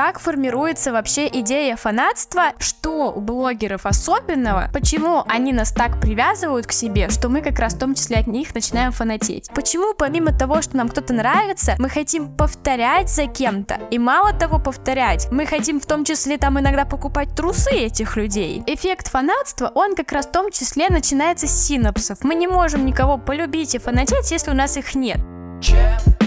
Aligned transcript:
как 0.00 0.18
формируется 0.18 0.92
вообще 0.92 1.28
идея 1.28 1.76
фанатства, 1.76 2.54
что 2.58 3.12
у 3.12 3.20
блогеров 3.20 3.84
особенного, 3.84 4.70
почему 4.72 5.24
они 5.28 5.52
нас 5.52 5.72
так 5.72 6.00
привязывают 6.00 6.66
к 6.66 6.72
себе, 6.72 7.10
что 7.10 7.28
мы 7.28 7.42
как 7.42 7.58
раз 7.58 7.74
в 7.74 7.78
том 7.80 7.94
числе 7.94 8.16
от 8.16 8.26
них 8.26 8.54
начинаем 8.54 8.92
фанатеть. 8.92 9.50
Почему 9.54 9.92
помимо 9.92 10.32
того, 10.32 10.62
что 10.62 10.78
нам 10.78 10.88
кто-то 10.88 11.12
нравится, 11.12 11.74
мы 11.78 11.90
хотим 11.90 12.34
повторять 12.34 13.10
за 13.10 13.26
кем-то. 13.26 13.78
И 13.90 13.98
мало 13.98 14.32
того 14.32 14.58
повторять, 14.58 15.28
мы 15.30 15.44
хотим 15.44 15.78
в 15.78 15.84
том 15.84 16.06
числе 16.06 16.38
там 16.38 16.58
иногда 16.58 16.86
покупать 16.86 17.34
трусы 17.36 17.70
этих 17.70 18.16
людей. 18.16 18.62
Эффект 18.66 19.08
фанатства, 19.08 19.70
он 19.74 19.94
как 19.94 20.12
раз 20.12 20.26
в 20.28 20.32
том 20.32 20.50
числе 20.50 20.88
начинается 20.88 21.46
с 21.46 21.66
синапсов. 21.66 22.16
Мы 22.22 22.36
не 22.36 22.48
можем 22.48 22.86
никого 22.86 23.18
полюбить 23.18 23.74
и 23.74 23.78
фанатеть, 23.78 24.30
если 24.30 24.50
у 24.50 24.54
нас 24.54 24.78
их 24.78 24.94
нет. 24.94 25.18
Bienvenue 25.60 26.19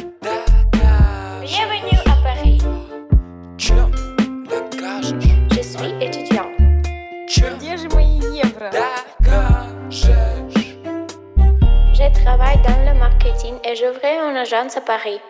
marketing 13.43 13.59
et 13.63 14.37
agence 14.37 14.77
à 14.77 14.81
Paris. 14.81 15.21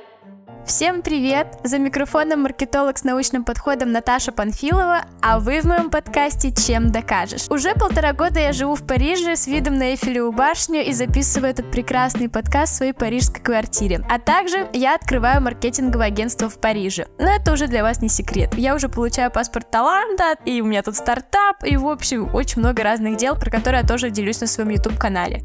Всем 0.65 1.01
привет! 1.01 1.47
За 1.65 1.77
микрофоном 1.77 2.43
маркетолог 2.43 2.97
с 2.97 3.03
научным 3.03 3.43
подходом 3.43 3.91
Наташа 3.91 4.31
Панфилова, 4.31 5.03
а 5.21 5.39
вы 5.39 5.59
в 5.59 5.65
моем 5.65 5.89
подкасте 5.89 6.53
«Чем 6.53 6.89
докажешь?». 6.89 7.47
Уже 7.49 7.73
полтора 7.75 8.13
года 8.13 8.39
я 8.39 8.53
живу 8.53 8.75
в 8.75 8.87
Париже 8.87 9.35
с 9.35 9.45
видом 9.45 9.77
на 9.77 9.91
Эйфелеву 9.91 10.31
башню 10.31 10.81
и 10.85 10.93
записываю 10.93 11.51
этот 11.51 11.69
прекрасный 11.69 12.29
подкаст 12.29 12.73
в 12.73 12.77
своей 12.77 12.93
парижской 12.93 13.41
квартире. 13.41 14.05
А 14.09 14.19
также 14.19 14.69
я 14.71 14.95
открываю 14.95 15.41
маркетинговое 15.41 16.07
агентство 16.07 16.47
в 16.47 16.57
Париже. 16.57 17.07
Но 17.19 17.29
это 17.29 17.51
уже 17.51 17.67
для 17.67 17.83
вас 17.83 18.01
не 18.01 18.07
секрет. 18.07 18.53
Я 18.55 18.73
уже 18.73 18.87
получаю 18.87 19.31
паспорт 19.31 19.69
таланта, 19.69 20.37
и 20.45 20.61
у 20.61 20.65
меня 20.65 20.81
тут 20.81 20.95
стартап, 20.95 21.65
и 21.65 21.75
в 21.75 21.87
общем 21.87 22.33
очень 22.33 22.61
много 22.61 22.83
разных 22.83 23.17
дел, 23.17 23.35
про 23.35 23.51
которые 23.51 23.81
я 23.81 23.87
тоже 23.87 24.11
делюсь 24.11 24.39
на 24.39 24.47
своем 24.47 24.69
YouTube-канале. 24.69 25.43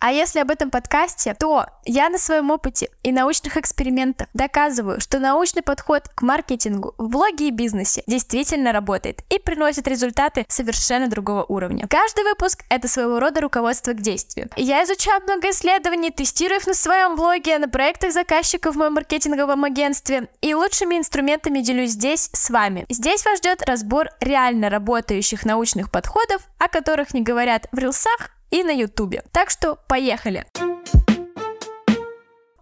А 0.00 0.12
если 0.12 0.38
об 0.38 0.50
этом 0.50 0.70
подкасте, 0.70 1.34
то 1.34 1.66
я 1.84 2.08
на 2.08 2.18
своем 2.18 2.50
опыте 2.50 2.88
и 3.02 3.10
научных 3.10 3.56
экспериментах 3.56 4.28
доказываю, 4.32 5.00
что 5.00 5.18
научный 5.18 5.62
подход 5.62 6.08
к 6.14 6.22
маркетингу 6.22 6.94
в 6.98 7.08
блоге 7.08 7.48
и 7.48 7.50
бизнесе 7.50 8.04
действительно 8.06 8.72
работает 8.72 9.22
и 9.28 9.38
приносит 9.38 9.88
результаты 9.88 10.44
совершенно 10.48 11.08
другого 11.08 11.44
уровня. 11.48 11.86
Каждый 11.88 12.24
выпуск— 12.24 12.64
это 12.68 12.86
своего 12.86 13.18
рода 13.18 13.40
руководство 13.40 13.92
к 13.92 14.00
действию. 14.00 14.48
Я 14.56 14.84
изучаю 14.84 15.22
много 15.22 15.50
исследований, 15.50 16.10
тестирую 16.10 16.60
их 16.60 16.66
на 16.66 16.74
своем 16.74 17.16
блоге, 17.16 17.58
на 17.58 17.68
проектах 17.68 18.12
заказчиков 18.12 18.74
в 18.74 18.78
моем 18.78 18.94
маркетинговом 18.94 19.64
агентстве 19.64 20.28
и 20.40 20.54
лучшими 20.54 20.96
инструментами 20.96 21.60
делюсь 21.60 21.90
здесь 21.90 22.30
с 22.32 22.50
вами. 22.50 22.86
Здесь 22.88 23.24
вас 23.24 23.38
ждет 23.38 23.62
разбор 23.62 24.10
реально 24.20 24.70
работающих 24.70 25.44
научных 25.44 25.90
подходов, 25.90 26.42
о 26.58 26.68
которых 26.68 27.14
не 27.14 27.22
говорят 27.22 27.66
в 27.72 27.78
рилсах 27.78 28.30
и 28.50 28.62
на 28.62 28.70
ютубе. 28.70 29.22
Так 29.32 29.50
что 29.50 29.76
поехали! 29.88 30.44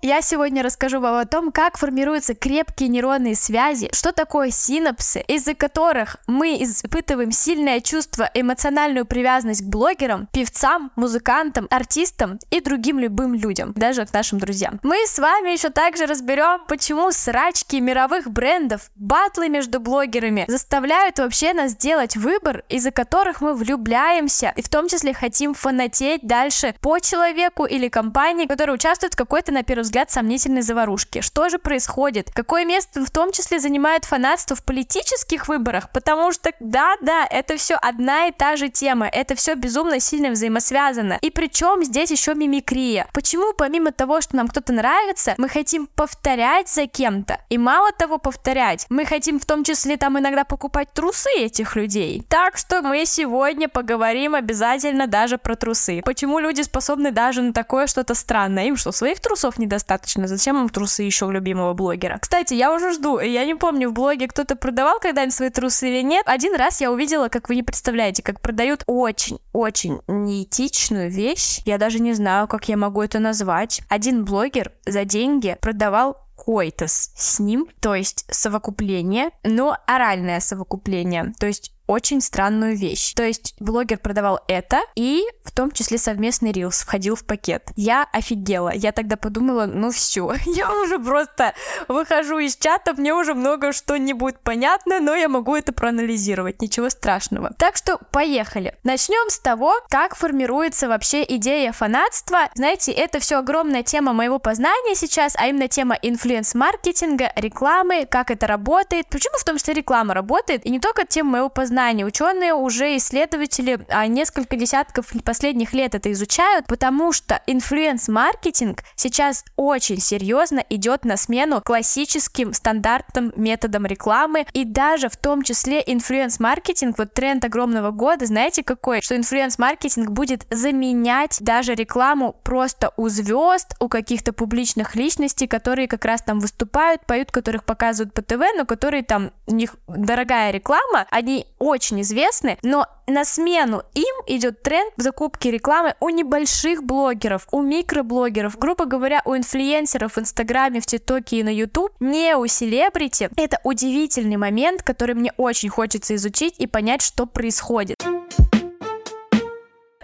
Я 0.03 0.21
сегодня 0.21 0.63
расскажу 0.63 1.01
вам 1.01 1.17
о 1.17 1.25
том, 1.25 1.51
как 1.51 1.79
формируются 1.79 2.35
крепкие 2.35 2.91
нейронные 2.91 3.35
связи, 3.35 3.89
что 3.93 4.13
такое 4.13 4.51
синапсы, 4.51 5.23
из-за 5.27 5.55
которых 5.55 6.19
мы 6.27 6.63
испытываем 6.63 7.33
сильное 7.33 7.81
чувство, 7.81 8.31
эмоциональную 8.35 9.07
привязанность 9.07 9.63
к 9.63 9.69
блогерам, 9.69 10.29
певцам, 10.33 10.93
музыкантам, 10.97 11.67
артистам 11.71 12.39
и 12.51 12.61
другим 12.61 12.99
любым 12.99 13.35
людям, 13.35 13.73
даже 13.75 14.05
к 14.05 14.13
нашим 14.13 14.39
друзьям. 14.39 14.81
Мы 14.83 14.97
с 15.07 15.19
вами 15.19 15.51
еще 15.51 15.71
также 15.71 16.05
разберем, 16.05 16.61
почему 16.69 17.11
срачки 17.11 17.77
мировых 17.77 18.31
брендов, 18.31 18.91
батлы 18.97 19.49
между 19.49 19.81
блогерами 19.81 20.45
заставляют 20.47 21.19
вообще 21.19 21.55
нас 21.55 21.75
делать 21.75 22.17
выбор, 22.17 22.65
из-за 22.69 22.91
которых 22.91 23.41
мы 23.41 23.55
влюбляемся 23.55 24.53
и 24.57 24.63
в 24.63 24.69
том 24.69 24.89
числе 24.89 25.15
хотим 25.15 25.55
фанатеть 25.55 26.27
дальше 26.27 26.75
по 26.83 26.99
человеку 26.99 27.65
или 27.65 27.89
компании, 27.89 28.47
которая 28.47 28.77
участвует 28.77 29.15
в 29.15 29.17
какой-то, 29.17 29.53
на 29.53 29.63
первый 29.63 29.86
взгляд, 29.87 30.11
сомнительной 30.11 30.63
заварушке. 30.63 31.23
Что 31.23 31.49
же 31.49 31.59
происходит? 31.59 32.31
Какое 32.35 32.65
место 32.65 33.05
в 33.05 33.11
том 33.11 33.33
числе 33.33 33.59
занимает 33.59 34.05
фанатство 34.05 34.57
в 34.57 34.63
политических 34.63 35.49
выборах? 35.49 35.91
Потому 35.91 36.33
что, 36.33 36.53
да-да, 36.61 37.27
это 37.31 37.57
все 37.57 37.77
одна 37.77 38.27
и 38.27 38.33
та 38.33 38.57
же 38.57 38.69
тема, 38.69 39.07
это 39.07 39.35
все 39.35 39.55
безумно 39.55 40.01
сильно 40.01 40.31
взаимосвязано. 40.31 41.19
И 41.23 41.31
причем 41.31 41.85
здесь 41.85 42.11
еще 42.11 42.35
мимикрия. 42.35 43.09
Почему 43.13 43.53
помимо 43.53 43.93
того, 43.93 44.21
что 44.21 44.37
нам 44.37 44.49
кто-то 44.49 44.73
нравится, 44.73 45.35
мы 45.39 45.49
хотим 45.49 45.87
повторять 45.87 46.69
за 46.69 46.87
кем-то? 46.87 47.41
И 47.49 47.59
мало 47.59 47.93
того 47.93 48.19
повторять, 48.19 48.87
мы 48.89 49.05
хотим 49.05 49.39
в 49.39 49.47
том 49.47 49.65
числе 49.65 49.97
там 49.97 50.19
иногда 50.19 50.45
покупать 50.45 50.93
трусы 50.93 51.31
этих 51.37 51.77
людей. 51.77 52.25
Так 52.29 52.57
что 52.57 52.83
мы 52.83 53.07
сегодня 53.07 53.69
поговорим 53.69 54.35
обязательно 54.35 55.07
даже 55.07 55.39
про 55.39 55.55
трусы. 55.55 56.03
Почему 56.05 56.39
люди 56.39 56.63
способны 56.63 57.13
даже 57.13 57.43
на 57.43 57.53
такое 57.53 57.87
что-то 57.87 58.15
странное? 58.15 58.67
Им 58.67 58.77
что, 58.77 58.93
своих 58.93 59.21
трусов 59.21 59.59
недостаточно? 59.77 60.27
Зачем 60.27 60.59
им 60.59 60.69
трусы 60.69 61.03
еще 61.03 61.27
у 61.27 61.31
любимого 61.31 61.75
блогера? 61.75 62.19
Кстати, 62.21 62.55
я 62.55 62.75
уже 62.75 62.93
жду. 62.93 63.19
Я 63.19 63.45
не 63.45 63.55
помню, 63.55 63.91
в 63.91 63.93
блоге 63.93 64.29
кто-то 64.29 64.57
продавал 64.57 64.99
когда-нибудь 64.99 65.35
свои 65.35 65.51
трусы 65.51 65.89
или 65.89 66.03
нет. 66.03 66.23
Один 66.27 66.55
раз 66.57 66.81
я 66.81 66.91
увидела, 66.91 67.29
как 67.29 67.49
вы 67.49 67.57
не 67.57 67.63
представляете, 67.63 68.23
как 68.23 68.41
продают 68.41 68.83
очень-очень 68.87 70.01
неэтичную 70.09 71.11
вещь. 71.11 71.61
Я 71.65 71.79
даже 71.79 72.01
не 72.01 72.15
знаю, 72.15 72.49
как 72.49 72.69
я 72.69 72.77
могу 72.77 73.03
это 73.03 73.19
назвать. 73.19 73.83
Один 73.89 74.25
блогер 74.25 74.73
за 74.87 75.05
деньги 75.05 75.57
продавал 75.61 76.19
койтес 76.37 77.13
с 77.17 77.39
ним, 77.41 77.67
то 77.81 77.95
есть 77.95 78.27
совокупление, 78.31 79.31
но 79.43 79.77
оральное 79.87 80.41
совокупление, 80.41 81.33
то 81.39 81.47
есть 81.47 81.73
очень 81.87 82.21
странную 82.21 82.77
вещь. 82.77 83.15
То 83.15 83.23
есть 83.23 83.55
блогер 83.61 83.99
продавал 83.99 84.41
это, 84.49 84.81
и 84.95 85.25
в 85.45 85.53
том 85.53 85.71
числе 85.71 85.99
совместный 85.99 86.53
рилс 86.53 86.83
входил 86.83 87.15
в 87.15 87.25
пакет. 87.25 87.71
Я 87.77 88.09
офигела. 88.13 88.73
Я 88.75 88.93
тогда 88.93 89.17
подумала, 89.17 89.67
ну 89.67 89.91
все, 89.91 90.35
я 90.47 90.73
уже 90.73 90.99
просто 90.99 91.55
выхожу 91.89 92.39
из 92.39 92.57
чата, 92.57 92.95
мне 92.95 93.15
уже 93.15 93.35
много 93.35 93.73
что 93.73 93.97
не 93.97 94.13
будет 94.13 94.41
понятно, 94.41 95.01
но 95.01 95.15
я 95.15 95.29
могу 95.29 95.55
это 95.55 95.73
проанализировать, 95.73 96.61
ничего 96.61 96.89
страшного. 96.91 97.53
Так 97.59 97.77
что 97.77 97.99
поехали. 98.11 98.77
Начнем 98.85 99.31
с 99.31 99.39
того, 99.39 99.75
как 99.89 100.17
формируется 100.17 100.89
вообще 100.89 101.25
идея 101.25 101.73
фанатства. 101.73 102.51
Знаете, 102.55 102.93
это 102.93 103.21
все 103.21 103.37
огромная 103.39 103.83
тема 103.83 104.13
моего 104.13 104.39
познания 104.39 104.95
сейчас, 104.95 105.35
а 105.37 105.47
именно 105.47 105.69
тема 105.69 105.97
инфлюенс-маркетинга, 106.01 107.33
рекламы, 107.37 108.07
как 108.11 108.31
это 108.31 108.47
работает, 108.47 109.09
почему 109.09 109.39
в 109.39 109.45
том 109.45 109.59
числе 109.59 109.75
реклама 109.75 110.15
работает, 110.15 110.65
и 110.67 110.71
не 110.71 110.81
только 110.81 111.05
тема 111.07 111.31
моего 111.31 111.49
познания 111.49 111.76
знания. 111.77 112.07
Ученые 112.07 112.55
уже 112.55 112.97
исследователи 112.97 113.79
а, 113.91 114.07
несколько 114.07 114.57
десятков 114.57 115.13
последних 115.23 115.75
лет 115.75 115.95
это 115.95 116.11
изучают, 116.11 116.67
потому 116.67 117.13
что 117.13 117.43
инфлюенс-маркетинг 117.47 118.83
сейчас 118.95 119.45
очень 119.57 120.01
серьезно 120.01 120.65
идет 120.71 121.05
на 121.05 121.19
смену 121.19 121.61
классическим 121.61 122.55
стандартным 122.55 123.35
методам 123.37 123.85
рекламы 123.85 124.47
и 124.55 124.65
даже 124.65 125.11
в 125.11 125.19
том 125.19 125.43
числе 125.43 125.83
инфлюенс-маркетинг, 125.87 126.97
вот 126.97 127.13
тренд 127.13 127.45
огромного 127.45 127.91
года, 127.91 128.25
знаете 128.25 128.63
какой? 128.63 129.03
Что 129.03 129.15
инфлюенс-маркетинг 129.15 130.09
будет 130.09 130.47
заменять 130.49 131.37
даже 131.41 131.75
рекламу 131.75 132.37
просто 132.43 132.95
у 132.97 133.11
звезд, 133.11 133.75
у 133.81 133.89
каких-то 133.89 134.33
публичных 134.33 134.97
личностей, 134.97 135.47
которые 135.47 135.89
как 135.89 136.07
раз 136.07 136.23
там 136.23 136.41
выступают, 136.41 137.05
поют, 137.05 137.31
которых 137.31 137.65
показывают 137.65 138.15
по 138.15 138.23
ТВ, 138.23 138.41
но 138.57 138.65
которые 138.65 139.03
там, 139.03 139.31
у 139.47 139.53
них 139.53 139.77
дорогая 139.87 140.53
реклама, 140.53 141.05
они 141.11 141.45
очень 141.67 142.01
известны, 142.03 142.59
но 142.63 142.87
на 143.09 143.25
смену 143.25 143.83
им 143.95 144.15
идет 144.29 144.63
тренд 144.63 144.93
закупки 144.97 145.49
рекламы 145.49 145.95
у 145.99 146.11
небольших 146.11 146.85
блогеров, 146.85 147.49
у 147.51 147.61
микроблогеров, 147.61 148.57
грубо 148.57 148.85
говоря, 148.85 149.21
у 149.25 149.37
инфлюенсеров 149.37 150.15
в 150.15 150.19
Инстаграме, 150.21 150.81
в 150.81 150.87
ТикТоке 150.87 151.41
и 151.41 151.43
на 151.43 151.53
Ютуб, 151.53 151.91
не 151.99 152.37
у 152.37 152.47
селебрити. 152.47 153.29
Это 153.37 153.59
удивительный 153.65 154.37
момент, 154.37 154.83
который 154.83 155.17
мне 155.17 155.33
очень 155.37 155.69
хочется 155.69 156.15
изучить 156.15 156.55
и 156.59 156.69
понять, 156.69 157.03
что 157.03 157.27
происходит. 157.27 157.97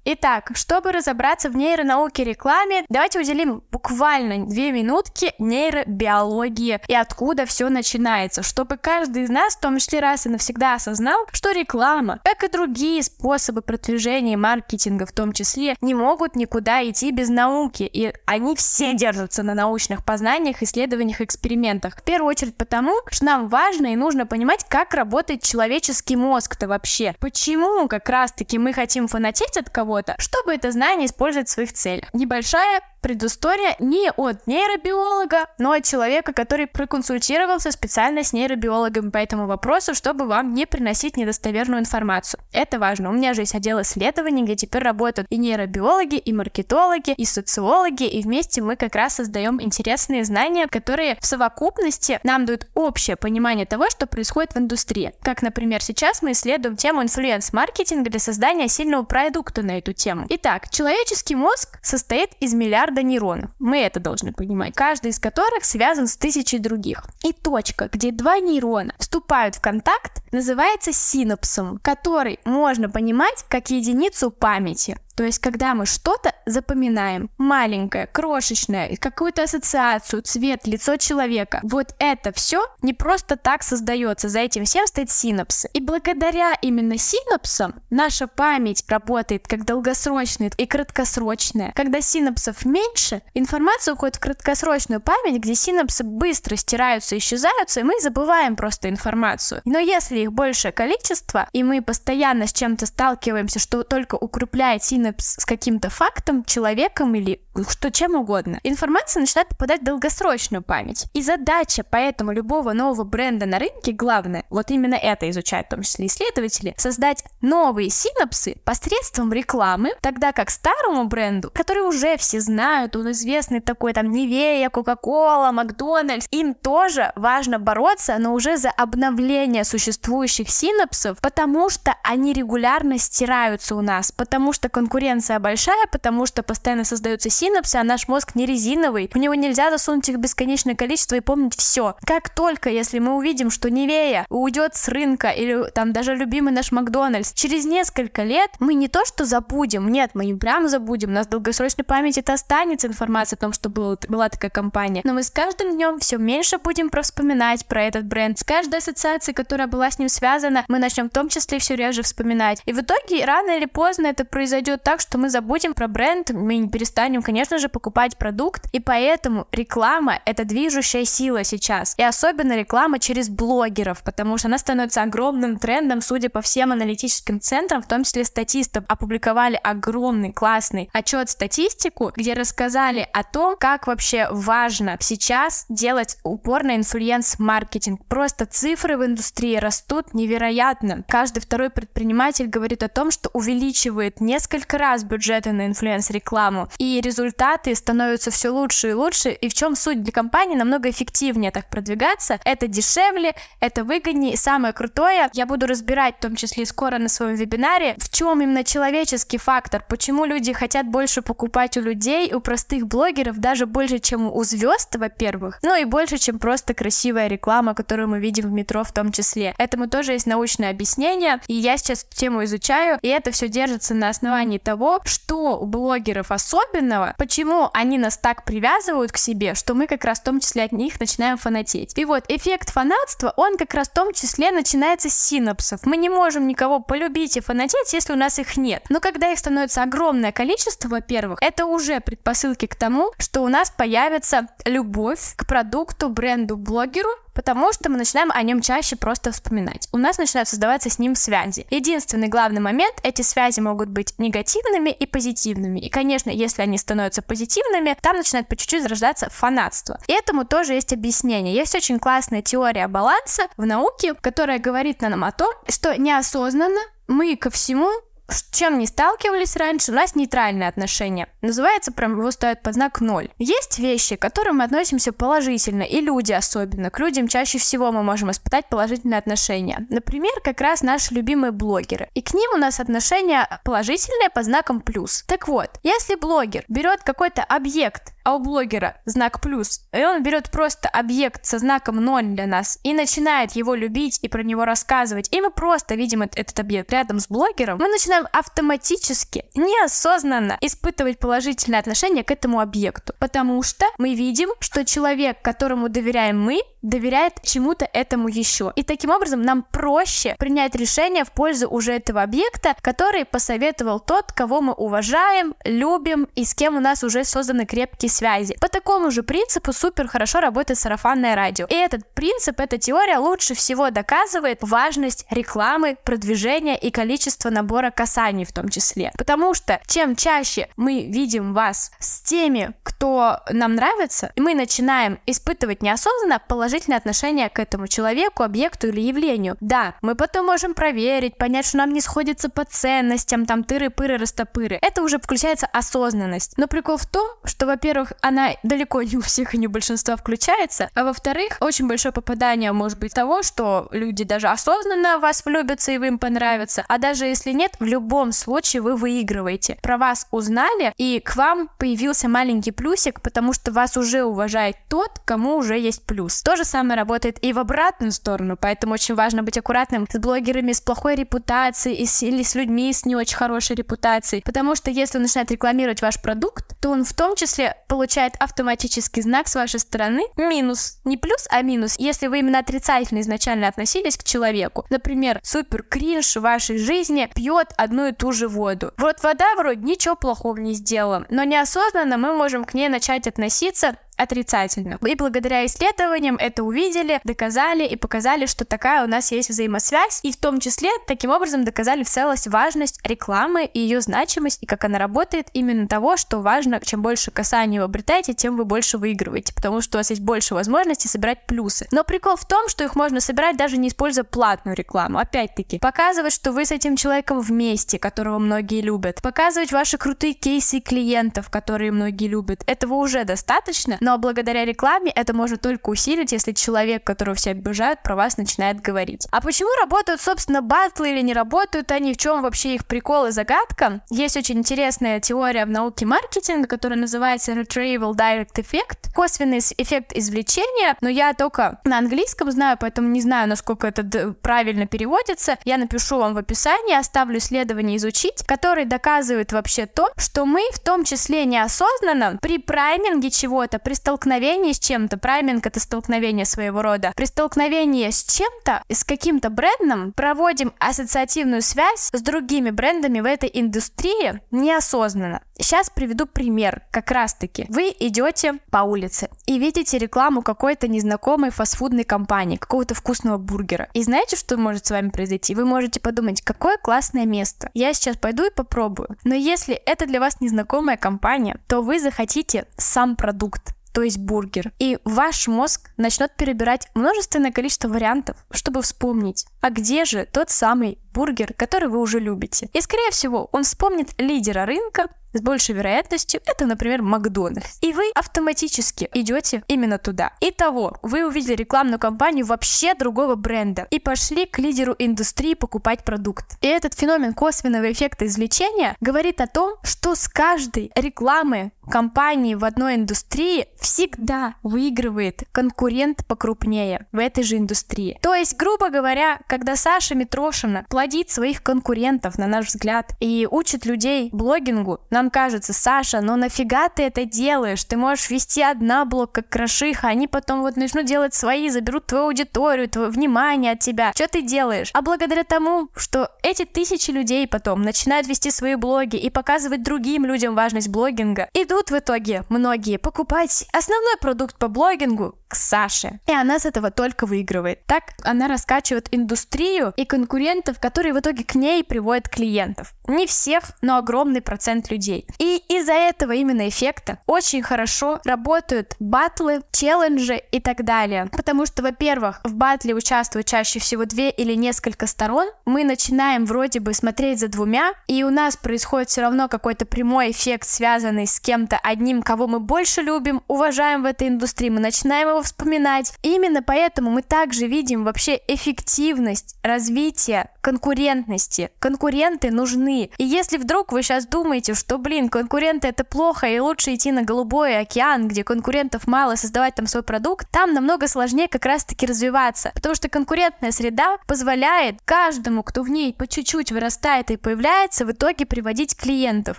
Итак, 0.04 0.50
чтобы 0.54 0.90
разобраться 0.90 1.48
в 1.48 1.54
нейронауке 1.54 2.24
рекламе, 2.24 2.84
давайте 2.88 3.20
уделим 3.20 3.62
буквально 3.70 4.46
две 4.46 4.72
минутки 4.72 5.32
нейробиологии 5.38 6.80
и 6.88 6.94
откуда 6.94 7.46
все 7.46 7.68
начинается, 7.68 8.42
чтобы 8.42 8.78
каждый 8.78 9.22
из 9.22 9.30
нас, 9.30 9.54
в 9.54 9.60
том 9.60 9.78
числе 9.78 10.00
раз 10.00 10.26
и 10.26 10.28
навсегда 10.28 10.74
осознал, 10.74 11.20
что 11.32 11.52
реклама, 11.52 12.18
как 12.24 12.42
и 12.42 12.48
другие 12.48 13.00
способы 13.04 13.62
продвижения 13.62 14.32
и 14.32 14.36
маркетинга 14.36 15.06
в 15.06 15.12
том 15.12 15.32
числе, 15.32 15.76
не 15.80 15.94
могут 15.94 16.34
никуда 16.34 16.82
идти 16.82 17.12
без 17.12 17.28
науки, 17.28 17.84
и 17.84 18.12
они 18.26 18.56
все 18.56 18.94
держатся 18.94 19.44
на 19.44 19.54
научных 19.54 20.04
познаниях, 20.04 20.64
исследованиях, 20.64 21.20
экспериментах. 21.20 21.98
В 21.98 22.02
первую 22.02 22.30
очередь 22.30 22.56
потому, 22.56 22.92
что 23.08 23.24
нам 23.24 23.46
важно 23.46 23.92
и 23.92 23.96
нужно 23.96 24.26
понимать, 24.26 24.66
как 24.68 24.94
работает 24.94 25.44
человеческий 25.44 26.16
мозг-то 26.16 26.66
вообще. 26.66 27.14
Почему 27.20 27.86
как 27.86 28.08
раз-таки 28.08 28.58
мы 28.58 28.72
хотим 28.72 29.06
фанатеть 29.06 29.56
от 29.56 29.70
кого 29.70 29.91
кого-то, 29.92 30.14
чтобы 30.18 30.54
это 30.54 30.72
знание 30.72 31.06
использовать 31.06 31.48
в 31.48 31.52
своих 31.52 31.72
целях. 31.74 32.08
Небольшая 32.14 32.80
предыстория 33.02 33.74
не 33.80 34.10
от 34.16 34.46
нейробиолога, 34.46 35.46
но 35.58 35.72
от 35.72 35.84
человека, 35.84 36.32
который 36.32 36.66
проконсультировался 36.68 37.72
специально 37.72 38.22
с 38.22 38.32
нейробиологом 38.32 39.10
по 39.10 39.18
этому 39.18 39.46
вопросу, 39.46 39.94
чтобы 39.94 40.26
вам 40.26 40.54
не 40.54 40.66
приносить 40.66 41.16
недостоверную 41.16 41.80
информацию. 41.80 42.40
Это 42.52 42.78
важно. 42.78 43.10
У 43.10 43.12
меня 43.12 43.34
же 43.34 43.42
есть 43.42 43.54
отдел 43.54 43.80
исследований, 43.82 44.44
где 44.44 44.54
теперь 44.54 44.82
работают 44.82 45.26
и 45.30 45.36
нейробиологи, 45.36 46.14
и 46.14 46.32
маркетологи, 46.32 47.10
и 47.10 47.24
социологи, 47.24 48.04
и 48.04 48.22
вместе 48.22 48.62
мы 48.62 48.76
как 48.76 48.94
раз 48.94 49.16
создаем 49.16 49.60
интересные 49.60 50.24
знания, 50.24 50.68
которые 50.68 51.18
в 51.20 51.26
совокупности 51.26 52.20
нам 52.22 52.46
дают 52.46 52.68
общее 52.74 53.16
понимание 53.16 53.66
того, 53.66 53.90
что 53.90 54.06
происходит 54.06 54.54
в 54.54 54.58
индустрии. 54.58 55.12
Как, 55.22 55.42
например, 55.42 55.82
сейчас 55.82 56.22
мы 56.22 56.32
исследуем 56.32 56.76
тему 56.76 57.02
инфлюенс-маркетинга 57.02 58.10
для 58.10 58.20
создания 58.20 58.68
сильного 58.68 59.02
продукта 59.02 59.62
на 59.62 59.78
эту 59.82 59.92
тему. 59.92 60.26
Итак, 60.30 60.70
человеческий 60.70 61.34
мозг 61.34 61.78
состоит 61.82 62.30
из 62.40 62.54
миллиарда 62.54 63.02
нейронов. 63.02 63.50
Мы 63.58 63.80
это 63.80 64.00
должны 64.00 64.32
понимать. 64.32 64.74
Каждый 64.74 65.10
из 65.10 65.18
которых 65.18 65.64
связан 65.64 66.06
с 66.06 66.16
тысячей 66.16 66.58
других. 66.58 67.04
И 67.24 67.32
точка, 67.32 67.88
где 67.92 68.12
два 68.12 68.38
нейрона 68.38 68.94
вступают 68.98 69.56
в 69.56 69.60
контакт, 69.60 70.22
называется 70.30 70.92
синапсом, 70.92 71.78
который 71.82 72.38
можно 72.44 72.88
понимать 72.88 73.44
как 73.48 73.70
единицу 73.70 74.30
памяти. 74.30 74.98
То 75.14 75.24
есть, 75.24 75.38
когда 75.38 75.74
мы 75.74 75.86
что-то 75.86 76.32
запоминаем, 76.46 77.30
маленькое, 77.38 78.06
крошечное, 78.06 78.96
какую-то 78.96 79.42
ассоциацию, 79.42 80.22
цвет, 80.22 80.66
лицо 80.66 80.96
человека, 80.96 81.60
вот 81.62 81.94
это 81.98 82.32
все 82.32 82.66
не 82.82 82.94
просто 82.94 83.36
так 83.36 83.62
создается, 83.62 84.28
за 84.28 84.40
этим 84.40 84.64
всем 84.64 84.86
стоит 84.86 85.10
синапсы. 85.10 85.68
И 85.72 85.80
благодаря 85.80 86.54
именно 86.62 86.96
синапсам 86.98 87.82
наша 87.90 88.26
память 88.26 88.84
работает 88.88 89.46
как 89.46 89.64
долгосрочная 89.64 90.50
и 90.56 90.66
краткосрочная. 90.66 91.72
Когда 91.74 92.00
синапсов 92.00 92.64
меньше, 92.64 93.22
информация 93.34 93.94
уходит 93.94 94.16
в 94.16 94.20
краткосрочную 94.20 95.00
память, 95.00 95.40
где 95.40 95.54
синапсы 95.54 96.04
быстро 96.04 96.56
стираются, 96.56 97.16
исчезаются, 97.18 97.80
и 97.80 97.84
мы 97.84 98.00
забываем 98.00 98.56
просто 98.56 98.88
информацию. 98.88 99.60
Но 99.64 99.78
если 99.78 100.20
их 100.20 100.32
большее 100.32 100.72
количество, 100.72 101.48
и 101.52 101.62
мы 101.62 101.82
постоянно 101.82 102.46
с 102.46 102.52
чем-то 102.52 102.86
сталкиваемся, 102.86 103.58
что 103.58 103.82
только 103.82 104.14
укрепляет 104.14 104.82
синапсы, 104.82 105.01
синапс 105.02 105.36
с 105.38 105.44
каким-то 105.44 105.90
фактом, 105.90 106.44
человеком 106.44 107.14
или 107.14 107.40
что 107.68 107.90
чем 107.90 108.14
угодно, 108.14 108.60
информация 108.62 109.20
начинает 109.20 109.48
попадать 109.48 109.82
в 109.82 109.84
долгосрочную 109.84 110.62
память. 110.62 111.06
И 111.12 111.22
задача 111.22 111.84
поэтому 111.88 112.32
любого 112.32 112.72
нового 112.72 113.04
бренда 113.04 113.46
на 113.46 113.58
рынке 113.58 113.92
главное, 113.92 114.44
вот 114.50 114.70
именно 114.70 114.94
это 114.94 115.28
изучают 115.30 115.66
в 115.66 115.70
том 115.70 115.82
числе 115.82 116.06
исследователи, 116.06 116.74
создать 116.76 117.24
новые 117.40 117.90
синапсы 117.90 118.56
посредством 118.64 119.32
рекламы, 119.32 119.90
тогда 120.00 120.32
как 120.32 120.50
старому 120.50 121.04
бренду, 121.04 121.50
который 121.52 121.86
уже 121.86 122.16
все 122.16 122.40
знают, 122.40 122.96
он 122.96 123.10
известный 123.10 123.60
такой 123.60 123.92
там 123.92 124.10
Невея, 124.10 124.70
Кока-Кола, 124.70 125.52
Макдональдс, 125.52 126.26
им 126.30 126.54
тоже 126.54 127.12
важно 127.16 127.58
бороться, 127.58 128.16
но 128.18 128.32
уже 128.32 128.56
за 128.56 128.70
обновление 128.70 129.64
существующих 129.64 130.48
синапсов, 130.48 131.18
потому 131.20 131.68
что 131.68 131.94
они 132.02 132.32
регулярно 132.32 132.98
стираются 132.98 133.76
у 133.76 133.82
нас, 133.82 134.12
потому 134.12 134.52
что 134.52 134.68
конкуренция 134.68 135.38
большая, 135.38 135.86
потому 135.90 136.26
что 136.26 136.42
постоянно 136.42 136.84
создаются 136.84 137.28
синапсы, 137.28 137.41
а 137.74 137.84
наш 137.84 138.08
мозг 138.08 138.34
не 138.34 138.46
резиновый. 138.46 139.10
В 139.12 139.18
него 139.18 139.34
нельзя 139.34 139.70
засунуть 139.70 140.08
их 140.08 140.18
бесконечное 140.18 140.74
количество 140.74 141.16
и 141.16 141.20
помнить 141.20 141.56
все. 141.56 141.96
Как 142.04 142.30
только, 142.30 142.70
если 142.70 142.98
мы 142.98 143.16
увидим, 143.16 143.50
что 143.50 143.70
Невея 143.70 144.26
уйдет 144.28 144.76
с 144.76 144.88
рынка 144.88 145.30
или 145.30 145.70
там 145.70 145.92
даже 145.92 146.14
любимый 146.14 146.52
наш 146.52 146.72
Макдональдс, 146.72 147.32
через 147.32 147.64
несколько 147.64 148.22
лет 148.22 148.50
мы 148.60 148.74
не 148.74 148.88
то 148.88 149.04
что 149.04 149.24
забудем, 149.24 149.90
нет, 149.90 150.10
мы 150.14 150.26
не 150.26 150.34
прям 150.34 150.68
забудем, 150.68 151.10
у 151.10 151.12
нас 151.14 151.26
в 151.26 151.30
долгосрочной 151.30 151.84
памяти 151.84 152.20
это 152.20 152.34
останется 152.34 152.86
информация 152.86 153.36
о 153.36 153.40
том, 153.40 153.52
что 153.52 153.68
было, 153.68 153.98
была 154.08 154.28
такая 154.28 154.50
компания. 154.50 155.02
Но 155.04 155.12
мы 155.12 155.22
с 155.22 155.30
каждым 155.30 155.72
днем 155.72 155.98
все 155.98 156.18
меньше 156.18 156.58
будем 156.58 156.90
вспоминать 157.02 157.66
про 157.66 157.84
этот 157.84 158.04
бренд. 158.04 158.38
С 158.38 158.44
каждой 158.44 158.78
ассоциацией, 158.78 159.34
которая 159.34 159.66
была 159.66 159.90
с 159.90 159.98
ним 159.98 160.08
связана, 160.08 160.64
мы 160.68 160.78
начнем 160.78 161.08
в 161.08 161.12
том 161.12 161.28
числе 161.28 161.58
все 161.58 161.74
реже 161.74 162.02
вспоминать. 162.02 162.62
И 162.66 162.72
в 162.72 162.80
итоге 162.80 163.24
рано 163.24 163.56
или 163.56 163.66
поздно 163.66 164.06
это 164.06 164.24
произойдет 164.24 164.82
так, 164.82 165.00
что 165.00 165.18
мы 165.18 165.30
забудем 165.30 165.74
про 165.74 165.88
бренд, 165.88 166.30
мы 166.30 166.56
не 166.56 166.68
перестанем, 166.68 167.22
конечно 167.32 167.56
же, 167.56 167.70
покупать 167.70 168.18
продукт, 168.18 168.68
и 168.72 168.78
поэтому 168.78 169.46
реклама— 169.52 170.20
это 170.26 170.44
движущая 170.44 171.06
сила 171.06 171.44
сейчас, 171.44 171.94
и 171.96 172.02
особенно 172.02 172.54
реклама 172.54 172.98
через 172.98 173.30
блогеров, 173.30 174.02
потому 174.02 174.36
что 174.36 174.48
она 174.48 174.58
становится 174.58 175.02
огромным 175.02 175.58
трендом, 175.58 176.02
судя 176.02 176.28
по 176.28 176.42
всем 176.42 176.72
аналитическим 176.72 177.40
центрам, 177.40 177.80
в 177.82 177.88
том 177.88 178.04
числе 178.04 178.24
статистов, 178.24 178.84
опубликовали 178.86 179.58
огромный 179.62 180.30
классный 180.30 180.90
отчет 180.92 181.30
статистику, 181.30 182.12
где 182.14 182.34
рассказали 182.34 183.08
о 183.14 183.24
том, 183.24 183.56
как 183.58 183.86
вообще 183.86 184.28
важно 184.30 184.98
сейчас 185.00 185.64
делать 185.70 186.18
упор 186.24 186.64
на 186.64 186.76
инфлюенс-маркетинг. 186.76 188.04
Просто 188.08 188.44
цифры 188.44 188.98
в 188.98 189.06
индустрии 189.06 189.56
растут 189.56 190.12
невероятно. 190.12 191.02
Каждый 191.08 191.40
второй 191.40 191.70
предприниматель 191.70 192.46
говорит 192.46 192.82
о 192.82 192.88
том, 192.88 193.10
что 193.10 193.30
увеличивает 193.32 194.20
несколько 194.20 194.76
раз 194.76 195.02
бюджеты 195.02 195.52
на 195.52 195.66
инфлюенс-рекламу, 195.66 196.68
и 196.76 197.00
результаты 197.22 197.74
становятся 197.74 198.30
все 198.30 198.50
лучше 198.50 198.90
и 198.90 198.92
лучше, 198.92 199.30
и 199.30 199.48
в 199.48 199.54
чем 199.54 199.74
суть 199.76 200.02
для 200.02 200.12
компании 200.12 200.56
намного 200.56 200.90
эффективнее 200.90 201.50
так 201.50 201.68
продвигаться, 201.68 202.38
это 202.44 202.66
дешевле, 202.66 203.34
это 203.60 203.84
выгоднее, 203.84 204.34
и 204.34 204.36
самое 204.36 204.72
крутое, 204.72 205.30
я 205.32 205.46
буду 205.46 205.66
разбирать 205.66 206.16
в 206.18 206.20
том 206.20 206.36
числе 206.36 206.66
скоро 206.66 206.98
на 206.98 207.08
своем 207.08 207.34
вебинаре, 207.34 207.96
в 207.98 208.10
чем 208.10 208.42
именно 208.42 208.64
человеческий 208.64 209.38
фактор, 209.38 209.84
почему 209.88 210.24
люди 210.24 210.52
хотят 210.52 210.86
больше 210.86 211.22
покупать 211.22 211.76
у 211.76 211.80
людей, 211.80 212.32
у 212.34 212.40
простых 212.40 212.86
блогеров, 212.86 213.38
даже 213.38 213.66
больше, 213.66 213.98
чем 213.98 214.30
у 214.32 214.44
звезд, 214.44 214.94
во-первых, 214.96 215.58
ну 215.62 215.74
и 215.74 215.84
больше, 215.84 216.18
чем 216.18 216.38
просто 216.38 216.74
красивая 216.74 217.28
реклама, 217.28 217.74
которую 217.74 218.08
мы 218.08 218.20
видим 218.20 218.44
в 218.48 218.52
метро 218.52 218.84
в 218.84 218.92
том 218.92 219.12
числе. 219.12 219.54
Этому 219.58 219.88
тоже 219.88 220.12
есть 220.12 220.26
научное 220.26 220.70
объяснение, 220.70 221.40
и 221.46 221.54
я 221.54 221.76
сейчас 221.76 222.04
тему 222.04 222.44
изучаю, 222.44 222.98
и 223.02 223.08
это 223.08 223.30
все 223.30 223.48
держится 223.48 223.94
на 223.94 224.08
основании 224.08 224.58
того, 224.58 225.00
что 225.04 225.58
у 225.58 225.66
блогеров 225.66 226.30
особенного, 226.30 227.11
почему 227.18 227.70
они 227.72 227.98
нас 227.98 228.16
так 228.16 228.44
привязывают 228.44 229.12
к 229.12 229.16
себе, 229.16 229.54
что 229.54 229.74
мы 229.74 229.86
как 229.86 230.04
раз 230.04 230.20
в 230.20 230.24
том 230.24 230.40
числе 230.40 230.64
от 230.64 230.72
них 230.72 230.98
начинаем 231.00 231.36
фанатеть. 231.36 231.96
И 231.96 232.04
вот 232.04 232.24
эффект 232.28 232.70
фанатства, 232.70 233.32
он 233.36 233.56
как 233.56 233.74
раз 233.74 233.88
в 233.88 233.94
том 233.94 234.12
числе 234.12 234.50
начинается 234.50 235.08
с 235.08 235.14
синапсов. 235.14 235.80
Мы 235.84 235.96
не 235.96 236.08
можем 236.08 236.46
никого 236.46 236.80
полюбить 236.80 237.36
и 237.36 237.40
фанатеть, 237.40 237.92
если 237.92 238.12
у 238.12 238.16
нас 238.16 238.38
их 238.38 238.56
нет. 238.56 238.84
Но 238.88 239.00
когда 239.00 239.30
их 239.30 239.38
становится 239.38 239.82
огромное 239.82 240.32
количество, 240.32 240.88
во-первых, 240.88 241.38
это 241.42 241.66
уже 241.66 242.00
предпосылки 242.00 242.66
к 242.66 242.76
тому, 242.76 243.12
что 243.18 243.42
у 243.42 243.48
нас 243.48 243.70
появится 243.70 244.48
любовь 244.64 245.34
к 245.36 245.46
продукту, 245.46 246.08
бренду, 246.08 246.56
блогеру, 246.56 247.10
потому 247.34 247.72
что 247.72 247.90
мы 247.90 247.98
начинаем 247.98 248.30
о 248.32 248.42
нем 248.42 248.60
чаще 248.60 248.96
просто 248.96 249.32
вспоминать. 249.32 249.88
У 249.92 249.98
нас 249.98 250.18
начинают 250.18 250.48
создаваться 250.48 250.90
с 250.90 250.98
ним 250.98 251.14
связи. 251.14 251.66
Единственный 251.70 252.28
главный 252.28 252.60
момент, 252.60 252.94
эти 253.02 253.22
связи 253.22 253.60
могут 253.60 253.88
быть 253.88 254.14
негативными 254.18 254.90
и 254.90 255.06
позитивными. 255.06 255.80
И, 255.80 255.88
конечно, 255.88 256.30
если 256.30 256.62
они 256.62 256.78
становятся 256.78 257.22
позитивными, 257.22 257.96
там 258.00 258.16
начинает 258.16 258.48
по 258.48 258.56
чуть-чуть 258.56 258.82
зарождаться 258.82 259.30
фанатство. 259.30 259.98
И 260.06 260.12
этому 260.12 260.44
тоже 260.44 260.74
есть 260.74 260.92
объяснение. 260.92 261.54
Есть 261.54 261.74
очень 261.74 261.98
классная 261.98 262.42
теория 262.42 262.88
баланса 262.88 263.48
в 263.56 263.66
науке, 263.66 264.14
которая 264.14 264.58
говорит 264.58 265.00
нам 265.02 265.24
о 265.24 265.32
том, 265.32 265.52
что 265.68 265.96
неосознанно 265.98 266.80
мы 267.08 267.36
ко 267.36 267.50
всему 267.50 267.90
с 268.32 268.48
чем 268.50 268.78
не 268.78 268.86
сталкивались 268.86 269.56
раньше, 269.56 269.92
у 269.92 269.94
нас 269.94 270.14
нейтральное 270.14 270.68
отношение. 270.68 271.28
Называется, 271.42 271.92
прям 271.92 272.18
его 272.18 272.30
ставят 272.30 272.62
под 272.62 272.74
знак 272.74 273.00
ноль. 273.00 273.30
Есть 273.38 273.78
вещи, 273.78 274.16
к 274.16 274.22
которым 274.22 274.56
мы 274.56 274.64
относимся 274.64 275.12
положительно, 275.12 275.82
и 275.82 276.00
люди 276.00 276.32
особенно. 276.32 276.90
К 276.90 276.98
людям 276.98 277.28
чаще 277.28 277.58
всего 277.58 277.92
мы 277.92 278.02
можем 278.02 278.30
испытать 278.30 278.68
положительное 278.68 279.18
отношение. 279.18 279.86
Например, 279.90 280.32
как 280.42 280.60
раз 280.60 280.82
наши 280.82 281.14
любимые 281.14 281.52
блогеры. 281.52 282.08
И 282.14 282.22
к 282.22 282.34
ним 282.34 282.50
у 282.54 282.58
нас 282.58 282.80
отношение 282.80 283.46
положительное 283.64 284.30
под 284.30 284.44
знаком 284.44 284.80
плюс. 284.80 285.24
Так 285.26 285.48
вот, 285.48 285.78
если 285.82 286.14
блогер 286.14 286.64
берет 286.68 287.02
какой-то 287.02 287.42
объект, 287.44 288.12
а 288.24 288.36
у 288.36 288.38
блогера 288.38 288.96
знак 289.04 289.40
плюс, 289.40 289.80
и 289.92 290.04
он 290.04 290.22
берет 290.22 290.50
просто 290.50 290.88
объект 290.88 291.44
со 291.44 291.58
знаком 291.58 291.96
ноль 291.96 292.24
для 292.24 292.46
нас 292.46 292.78
и 292.82 292.92
начинает 292.92 293.52
его 293.52 293.74
любить 293.74 294.18
и 294.22 294.28
про 294.28 294.42
него 294.42 294.64
рассказывать, 294.64 295.28
и 295.32 295.40
мы 295.40 295.50
просто 295.50 295.94
видим 295.94 296.22
этот 296.22 296.58
объект 296.58 296.92
рядом 296.92 297.18
с 297.18 297.28
блогером, 297.28 297.78
мы 297.78 297.88
начинаем 297.88 298.26
автоматически, 298.32 299.44
неосознанно 299.54 300.58
испытывать 300.60 301.18
положительное 301.18 301.80
отношение 301.80 302.24
к 302.24 302.30
этому 302.30 302.60
объекту. 302.60 303.14
Потому 303.18 303.62
что 303.62 303.86
мы 303.98 304.14
видим, 304.14 304.50
что 304.60 304.84
человек, 304.84 305.42
которому 305.42 305.88
доверяем 305.88 306.40
мы, 306.40 306.60
доверяет 306.82 307.34
чему-то 307.42 307.88
этому 307.92 308.28
еще. 308.28 308.72
И 308.76 308.82
таким 308.82 309.10
образом 309.10 309.42
нам 309.42 309.62
проще 309.62 310.36
принять 310.38 310.74
решение 310.74 311.24
в 311.24 311.32
пользу 311.32 311.68
уже 311.68 311.92
этого 311.92 312.22
объекта, 312.22 312.74
который 312.80 313.24
посоветовал 313.24 314.00
тот, 314.00 314.32
кого 314.32 314.60
мы 314.60 314.72
уважаем, 314.72 315.54
любим 315.64 316.28
и 316.34 316.44
с 316.44 316.54
кем 316.54 316.76
у 316.76 316.80
нас 316.80 317.04
уже 317.04 317.24
созданы 317.24 317.66
крепкие 317.66 318.10
связи. 318.10 318.56
По 318.60 318.68
такому 318.68 319.10
же 319.10 319.22
принципу 319.22 319.72
супер 319.72 320.08
хорошо 320.08 320.40
работает 320.40 320.78
сарафанное 320.78 321.34
радио. 321.34 321.66
И 321.66 321.74
этот 321.74 322.06
принцип, 322.14 322.60
эта 322.60 322.78
теория 322.78 323.18
лучше 323.18 323.54
всего 323.54 323.90
доказывает 323.90 324.58
важность 324.62 325.26
рекламы, 325.30 325.96
продвижения 326.04 326.76
и 326.76 326.90
количество 326.90 327.50
набора 327.50 327.90
касаний 327.90 328.44
в 328.44 328.52
том 328.52 328.68
числе. 328.68 329.12
Потому 329.16 329.54
что 329.54 329.80
чем 329.86 330.16
чаще 330.16 330.68
мы 330.76 331.02
видим 331.02 331.54
вас 331.54 331.92
с 331.98 332.20
теми, 332.22 332.72
кто 332.82 333.40
нам 333.50 333.74
нравится, 333.74 334.32
мы 334.36 334.54
начинаем 334.54 335.18
испытывать 335.26 335.82
неосознанно 335.82 336.40
положительное 336.72 336.98
отношение 336.98 337.50
к 337.50 337.58
этому 337.58 337.86
человеку, 337.86 338.42
объекту 338.42 338.88
или 338.88 339.02
явлению. 339.02 339.58
Да, 339.60 339.94
мы 340.00 340.14
потом 340.14 340.46
можем 340.46 340.72
проверить, 340.72 341.36
понять, 341.36 341.66
что 341.66 341.76
нам 341.76 341.92
не 341.92 342.00
сходится 342.00 342.48
по 342.48 342.64
ценностям, 342.64 343.44
там 343.44 343.60
тыры-пыры, 343.60 344.16
растопыры. 344.16 344.78
Это 344.80 345.02
уже 345.02 345.18
включается 345.18 345.66
осознанность. 345.66 346.54
Но 346.56 346.68
прикол 346.68 346.96
в 346.96 347.04
том, 347.04 347.28
что, 347.44 347.66
во-первых, 347.66 348.14
она 348.22 348.52
далеко 348.62 349.02
не 349.02 349.18
у 349.18 349.20
всех 349.20 349.54
и 349.54 349.58
не 349.58 349.66
у 349.66 349.70
большинства 349.70 350.16
включается, 350.16 350.88
а 350.94 351.04
во-вторых, 351.04 351.58
очень 351.60 351.86
большое 351.86 352.10
попадание 352.10 352.72
может 352.72 352.98
быть 352.98 353.12
того, 353.12 353.42
что 353.42 353.88
люди 353.90 354.24
даже 354.24 354.48
осознанно 354.48 355.18
вас 355.18 355.44
влюбятся 355.44 355.92
и 355.92 355.98
вы 355.98 356.06
им 356.06 356.18
понравятся, 356.18 356.86
а 356.88 356.96
даже 356.96 357.26
если 357.26 357.52
нет, 357.52 357.72
в 357.80 357.84
любом 357.84 358.32
случае 358.32 358.80
вы 358.80 358.96
выигрываете. 358.96 359.76
Про 359.82 359.98
вас 359.98 360.26
узнали, 360.30 360.94
и 360.96 361.20
к 361.20 361.36
вам 361.36 361.68
появился 361.78 362.30
маленький 362.30 362.72
плюсик, 362.72 363.20
потому 363.20 363.52
что 363.52 363.72
вас 363.72 363.98
уже 363.98 364.24
уважает 364.24 364.76
тот, 364.88 365.20
кому 365.26 365.56
уже 365.56 365.78
есть 365.78 366.06
плюс. 366.06 366.40
То 366.40 366.56
же 366.62 366.68
самое 366.68 366.96
работает 366.96 367.38
и 367.42 367.52
в 367.52 367.58
обратную 367.58 368.12
сторону, 368.12 368.56
поэтому 368.60 368.94
очень 368.94 369.14
важно 369.14 369.42
быть 369.42 369.58
аккуратным 369.58 370.06
с 370.10 370.18
блогерами 370.18 370.72
с 370.72 370.80
плохой 370.80 371.14
репутацией 371.16 372.06
или 372.22 372.42
с 372.42 372.54
людьми 372.54 372.92
с 372.92 373.04
не 373.04 373.16
очень 373.16 373.36
хорошей 373.36 373.76
репутацией, 373.76 374.42
потому 374.44 374.74
что 374.74 374.90
если 374.90 375.18
он 375.18 375.22
начинает 375.22 375.50
рекламировать 375.50 376.02
ваш 376.02 376.20
продукт, 376.22 376.80
то 376.80 376.90
он 376.90 377.04
в 377.04 377.12
том 377.12 377.36
числе 377.36 377.76
получает 377.88 378.34
автоматический 378.38 379.22
знак 379.22 379.48
с 379.48 379.54
вашей 379.54 379.80
стороны 379.80 380.22
минус. 380.36 380.98
Не 381.04 381.16
плюс, 381.16 381.46
а 381.50 381.62
минус. 381.62 381.96
Если 381.98 382.26
вы 382.26 382.40
именно 382.40 382.58
отрицательно 382.58 383.20
изначально 383.20 383.68
относились 383.68 384.16
к 384.16 384.24
человеку. 384.24 384.86
Например, 384.90 385.40
супер 385.42 385.82
кринж 385.82 386.36
в 386.36 386.40
вашей 386.40 386.78
жизни 386.78 387.28
пьет 387.34 387.72
одну 387.76 388.08
и 388.08 388.12
ту 388.12 388.32
же 388.32 388.48
воду. 388.48 388.92
Вот 388.98 389.22
вода 389.22 389.54
вроде 389.56 389.82
ничего 389.82 390.16
плохого 390.16 390.56
не 390.58 390.74
сделала, 390.74 391.26
но 391.30 391.44
неосознанно 391.44 392.18
мы 392.18 392.34
можем 392.34 392.64
к 392.64 392.74
ней 392.74 392.88
начать 392.88 393.26
относиться 393.26 393.96
отрицательно. 394.22 394.98
И 395.06 395.14
благодаря 395.14 395.64
исследованиям 395.66 396.36
это 396.36 396.64
увидели, 396.64 397.20
доказали 397.24 397.84
и 397.84 397.96
показали, 397.96 398.46
что 398.46 398.64
такая 398.64 399.04
у 399.04 399.08
нас 399.08 399.32
есть 399.32 399.50
взаимосвязь, 399.50 400.20
и 400.22 400.32
в 400.32 400.36
том 400.36 400.60
числе 400.60 400.90
таким 401.06 401.30
образом 401.30 401.64
доказали 401.64 402.02
в 402.02 402.08
целости 402.08 402.48
важность 402.48 403.00
рекламы 403.06 403.64
и 403.64 403.80
ее 403.80 404.00
значимость, 404.00 404.62
и 404.62 404.66
как 404.66 404.84
она 404.84 404.98
работает, 404.98 405.48
именно 405.52 405.86
того, 405.86 406.16
что 406.16 406.40
важно, 406.40 406.80
чем 406.80 407.02
больше 407.02 407.30
касаний 407.30 407.78
вы 407.78 407.84
обретаете, 407.84 408.34
тем 408.34 408.56
вы 408.56 408.64
больше 408.64 408.98
выигрываете, 408.98 409.54
потому 409.54 409.80
что 409.80 409.98
у 409.98 410.00
вас 410.00 410.10
есть 410.10 410.22
больше 410.22 410.54
возможностей 410.54 411.08
собирать 411.08 411.46
плюсы. 411.46 411.86
Но 411.92 412.04
прикол 412.04 412.36
в 412.36 412.46
том, 412.46 412.68
что 412.68 412.84
их 412.84 412.96
можно 412.96 413.20
собирать 413.20 413.56
даже 413.56 413.76
не 413.76 413.88
используя 413.88 414.24
платную 414.24 414.76
рекламу. 414.76 415.18
Опять-таки, 415.18 415.78
показывать, 415.78 416.32
что 416.32 416.52
вы 416.52 416.64
с 416.64 416.72
этим 416.72 416.96
человеком 416.96 417.40
вместе, 417.40 417.98
которого 417.98 418.38
многие 418.38 418.80
любят, 418.80 419.20
показывать 419.22 419.72
ваши 419.72 419.98
крутые 419.98 420.34
кейсы 420.34 420.80
клиентов, 420.80 421.50
которые 421.50 421.92
многие 421.92 422.28
любят. 422.28 422.62
Этого 422.66 422.94
уже 422.94 423.24
достаточно, 423.24 423.96
но 424.00 424.11
благодаря 424.18 424.64
рекламе 424.64 425.12
это 425.14 425.34
можно 425.34 425.56
только 425.56 425.90
усилить, 425.90 426.32
если 426.32 426.52
человек, 426.52 427.04
которого 427.04 427.34
все 427.34 427.50
обижают, 427.50 428.02
про 428.02 428.16
вас 428.16 428.36
начинает 428.36 428.80
говорить. 428.80 429.26
А 429.30 429.40
почему 429.40 429.70
работают, 429.80 430.20
собственно, 430.20 430.62
батлы 430.62 431.12
или 431.12 431.20
не 431.20 431.32
работают 431.34 431.90
они, 431.90 432.14
в 432.14 432.16
чем 432.16 432.42
вообще 432.42 432.74
их 432.74 432.86
прикол 432.86 433.26
и 433.26 433.30
загадка? 433.30 434.02
Есть 434.10 434.36
очень 434.36 434.58
интересная 434.58 435.20
теория 435.20 435.64
в 435.64 435.70
науке 435.70 436.06
маркетинга, 436.06 436.66
которая 436.66 436.98
называется 436.98 437.52
Retrieval 437.52 438.14
Direct 438.14 438.54
Effect, 438.54 439.12
косвенный 439.14 439.58
эффект 439.58 440.12
извлечения, 440.14 440.96
но 441.00 441.08
я 441.08 441.34
только 441.34 441.80
на 441.84 441.98
английском 441.98 442.50
знаю, 442.50 442.76
поэтому 442.80 443.08
не 443.08 443.20
знаю, 443.20 443.48
насколько 443.48 443.86
это 443.86 444.32
правильно 444.42 444.86
переводится. 444.86 445.58
Я 445.64 445.78
напишу 445.78 446.18
вам 446.18 446.34
в 446.34 446.38
описании, 446.38 446.96
оставлю 446.96 447.38
исследование 447.38 447.96
изучить, 447.96 448.44
который 448.46 448.84
доказывает 448.84 449.52
вообще 449.52 449.86
то, 449.86 450.10
что 450.16 450.46
мы 450.46 450.62
в 450.72 450.80
том 450.80 451.04
числе 451.04 451.44
неосознанно 451.44 452.38
при 452.40 452.58
прайминге 452.58 453.30
чего-то, 453.30 453.78
при 453.78 453.91
столкновении 453.94 454.72
с 454.72 454.78
чем-то, 454.78 455.18
прайминг 455.18 455.66
это 455.66 455.80
столкновение 455.80 456.44
своего 456.44 456.82
рода, 456.82 457.12
при 457.16 457.24
столкновении 457.24 458.10
с 458.10 458.24
чем-то, 458.24 458.82
с 458.88 459.04
каким-то 459.04 459.50
брендом, 459.50 460.12
проводим 460.12 460.72
ассоциативную 460.78 461.62
связь 461.62 462.10
с 462.12 462.20
другими 462.20 462.70
брендами 462.70 463.20
в 463.20 463.24
этой 463.24 463.50
индустрии 463.52 464.40
неосознанно. 464.50 465.42
Сейчас 465.58 465.90
приведу 465.90 466.26
пример, 466.26 466.82
как 466.90 467.10
раз 467.10 467.34
таки. 467.34 467.66
Вы 467.68 467.94
идете 468.00 468.54
по 468.70 468.78
улице 468.78 469.28
и 469.46 469.58
видите 469.58 469.96
рекламу 469.98 470.42
какой-то 470.42 470.88
незнакомой 470.88 471.50
фастфудной 471.50 472.04
компании, 472.04 472.56
какого-то 472.56 472.94
вкусного 472.94 473.38
бургера. 473.38 473.88
И 473.94 474.02
знаете, 474.02 474.36
что 474.36 474.56
может 474.56 474.86
с 474.86 474.90
вами 474.90 475.10
произойти? 475.10 475.54
Вы 475.54 475.64
можете 475.64 476.00
подумать, 476.00 476.42
какое 476.42 476.78
классное 476.78 477.26
место. 477.26 477.70
Я 477.74 477.92
сейчас 477.94 478.16
пойду 478.16 478.44
и 478.44 478.52
попробую. 478.52 479.16
Но 479.24 479.34
если 479.34 479.74
это 479.74 480.06
для 480.06 480.18
вас 480.18 480.40
незнакомая 480.40 480.96
компания, 480.96 481.56
то 481.68 481.80
вы 481.80 482.00
захотите 482.00 482.66
сам 482.76 483.14
продукт 483.14 483.74
то 483.92 484.02
есть 484.02 484.18
бургер. 484.18 484.72
И 484.78 484.98
ваш 485.04 485.48
мозг 485.48 485.90
начнет 485.96 486.34
перебирать 486.36 486.88
множественное 486.94 487.52
количество 487.52 487.88
вариантов, 487.88 488.36
чтобы 488.50 488.82
вспомнить, 488.82 489.46
а 489.60 489.70
где 489.70 490.04
же 490.04 490.26
тот 490.30 490.50
самый 490.50 490.98
бургер, 491.12 491.54
который 491.54 491.88
вы 491.88 491.98
уже 491.98 492.18
любите. 492.18 492.68
И, 492.72 492.80
скорее 492.80 493.10
всего, 493.10 493.48
он 493.52 493.64
вспомнит 493.64 494.10
лидера 494.18 494.66
рынка, 494.66 495.08
с 495.32 495.40
большей 495.40 495.74
вероятностью 495.74 496.40
это, 496.46 496.66
например, 496.66 497.02
Макдональдс. 497.02 497.78
И 497.80 497.92
вы 497.92 498.10
автоматически 498.14 499.08
идете 499.14 499.62
именно 499.68 499.98
туда. 499.98 500.32
Итого, 500.40 500.98
вы 501.02 501.26
увидели 501.26 501.54
рекламную 501.56 501.98
кампанию 501.98 502.46
вообще 502.46 502.94
другого 502.94 503.34
бренда 503.34 503.86
и 503.90 503.98
пошли 503.98 504.46
к 504.46 504.58
лидеру 504.58 504.94
индустрии 504.98 505.54
покупать 505.54 506.04
продукт. 506.04 506.58
И 506.60 506.66
этот 506.66 506.94
феномен 506.94 507.32
косвенного 507.32 507.90
эффекта 507.90 508.26
извлечения 508.26 508.96
говорит 509.00 509.40
о 509.40 509.46
том, 509.46 509.76
что 509.82 510.14
с 510.14 510.28
каждой 510.28 510.90
рекламы 510.94 511.72
компании 511.90 512.54
в 512.54 512.64
одной 512.64 512.94
индустрии 512.96 513.66
всегда 513.80 514.54
выигрывает 514.62 515.42
конкурент 515.50 516.24
покрупнее 516.26 517.06
в 517.12 517.18
этой 517.18 517.42
же 517.42 517.56
индустрии. 517.56 518.18
То 518.22 518.34
есть, 518.34 518.56
грубо 518.56 518.88
говоря, 518.88 519.40
когда 519.46 519.76
Саша 519.76 520.14
Митрошина 520.14 520.86
плодит 521.02 521.30
своих 521.30 521.64
конкурентов, 521.64 522.38
на 522.38 522.46
наш 522.46 522.66
взгляд, 522.66 523.14
и 523.18 523.48
учит 523.50 523.86
людей 523.86 524.30
блогингу, 524.32 525.00
нам 525.10 525.30
кажется, 525.30 525.72
Саша, 525.72 526.20
ну 526.20 526.36
нафига 526.36 526.88
ты 526.88 527.02
это 527.02 527.24
делаешь? 527.24 527.82
Ты 527.82 527.96
можешь 527.96 528.30
вести 528.30 528.62
одна 528.62 529.04
блог 529.04 529.32
как 529.32 529.48
крошиха, 529.48 530.06
они 530.06 530.28
потом 530.28 530.60
вот 530.60 530.76
начнут 530.76 531.04
делать 531.04 531.34
свои, 531.34 531.70
заберут 531.70 532.06
твою 532.06 532.26
аудиторию, 532.26 532.88
твое 532.88 533.08
внимание 533.08 533.72
от 533.72 533.80
тебя. 533.80 534.12
Что 534.14 534.28
ты 534.28 534.42
делаешь? 534.42 534.90
А 534.94 535.02
благодаря 535.02 535.42
тому, 535.42 535.88
что 535.96 536.30
эти 536.44 536.64
тысячи 536.64 537.10
людей 537.10 537.48
потом 537.48 537.82
начинают 537.82 538.28
вести 538.28 538.52
свои 538.52 538.76
блоги 538.76 539.16
и 539.16 539.28
показывать 539.28 539.82
другим 539.82 540.24
людям 540.24 540.54
важность 540.54 540.88
блогинга, 540.88 541.48
идут 541.52 541.90
в 541.90 541.98
итоге 541.98 542.44
многие 542.48 542.96
покупать 542.96 543.66
основной 543.72 544.18
продукт 544.20 544.56
по 544.56 544.68
блогингу 544.68 545.34
к 545.52 545.54
Саше. 545.54 546.18
И 546.26 546.32
она 546.32 546.58
с 546.58 546.64
этого 546.64 546.90
только 546.90 547.26
выигрывает. 547.26 547.84
Так 547.84 548.14
она 548.24 548.48
раскачивает 548.48 549.08
индустрию 549.10 549.92
и 549.98 550.06
конкурентов, 550.06 550.80
которые 550.80 551.12
в 551.12 551.20
итоге 551.20 551.44
к 551.44 551.54
ней 551.54 551.84
приводят 551.84 552.30
клиентов. 552.30 552.94
Не 553.06 553.26
всех, 553.26 553.64
но 553.82 553.98
огромный 553.98 554.40
процент 554.40 554.90
людей. 554.90 555.26
И 555.38 555.62
из-за 555.68 555.92
этого 555.92 556.32
именно 556.32 556.66
эффекта 556.66 557.18
очень 557.26 557.62
хорошо 557.62 558.20
работают 558.24 558.96
батлы, 558.98 559.60
челленджи 559.72 560.40
и 560.52 560.58
так 560.58 560.84
далее. 560.84 561.28
Потому 561.30 561.66
что, 561.66 561.82
во-первых, 561.82 562.40
в 562.44 562.54
батле 562.54 562.94
участвуют 562.94 563.46
чаще 563.46 563.78
всего 563.78 564.06
две 564.06 564.30
или 564.30 564.54
несколько 564.54 565.06
сторон. 565.06 565.48
Мы 565.66 565.84
начинаем 565.84 566.46
вроде 566.46 566.80
бы 566.80 566.94
смотреть 566.94 567.40
за 567.40 567.48
двумя, 567.48 567.92
и 568.06 568.24
у 568.24 568.30
нас 568.30 568.56
происходит 568.56 569.10
все 569.10 569.20
равно 569.20 569.48
какой-то 569.48 569.84
прямой 569.84 570.30
эффект, 570.30 570.66
связанный 570.66 571.26
с 571.26 571.38
кем-то 571.40 571.76
одним, 571.76 572.22
кого 572.22 572.46
мы 572.46 572.58
больше 572.58 573.02
любим, 573.02 573.42
уважаем 573.48 574.02
в 574.02 574.06
этой 574.06 574.28
индустрии. 574.28 574.70
Мы 574.70 574.80
начинаем 574.80 575.28
его 575.28 575.41
вспоминать. 575.42 576.12
Именно 576.22 576.62
поэтому 576.62 577.10
мы 577.10 577.22
также 577.22 577.66
видим 577.66 578.04
вообще 578.04 578.40
эффективность 578.48 579.56
развития 579.62 580.50
конкурентности. 580.62 581.70
Конкуренты 581.78 582.50
нужны. 582.50 583.10
И 583.18 583.24
если 583.24 583.58
вдруг 583.58 583.92
вы 583.92 584.02
сейчас 584.02 584.26
думаете, 584.26 584.74
что, 584.74 584.96
блин, 584.96 585.28
конкуренты 585.28 585.88
это 585.88 586.04
плохо, 586.04 586.46
и 586.46 586.58
лучше 586.58 586.94
идти 586.94 587.12
на 587.12 587.22
голубой 587.22 587.78
океан, 587.78 588.28
где 588.28 588.44
конкурентов 588.44 589.06
мало, 589.06 589.34
создавать 589.34 589.74
там 589.74 589.86
свой 589.86 590.02
продукт, 590.02 590.48
там 590.50 590.72
намного 590.72 591.08
сложнее 591.08 591.48
как 591.48 591.66
раз-таки 591.66 592.06
развиваться. 592.06 592.70
Потому 592.74 592.94
что 592.94 593.08
конкурентная 593.08 593.72
среда 593.72 594.16
позволяет 594.26 594.96
каждому, 595.04 595.62
кто 595.62 595.82
в 595.82 595.90
ней 595.90 596.14
по 596.14 596.26
чуть-чуть 596.26 596.72
вырастает 596.72 597.30
и 597.30 597.36
появляется, 597.36 598.06
в 598.06 598.12
итоге 598.12 598.46
приводить 598.46 598.96
клиентов. 598.96 599.58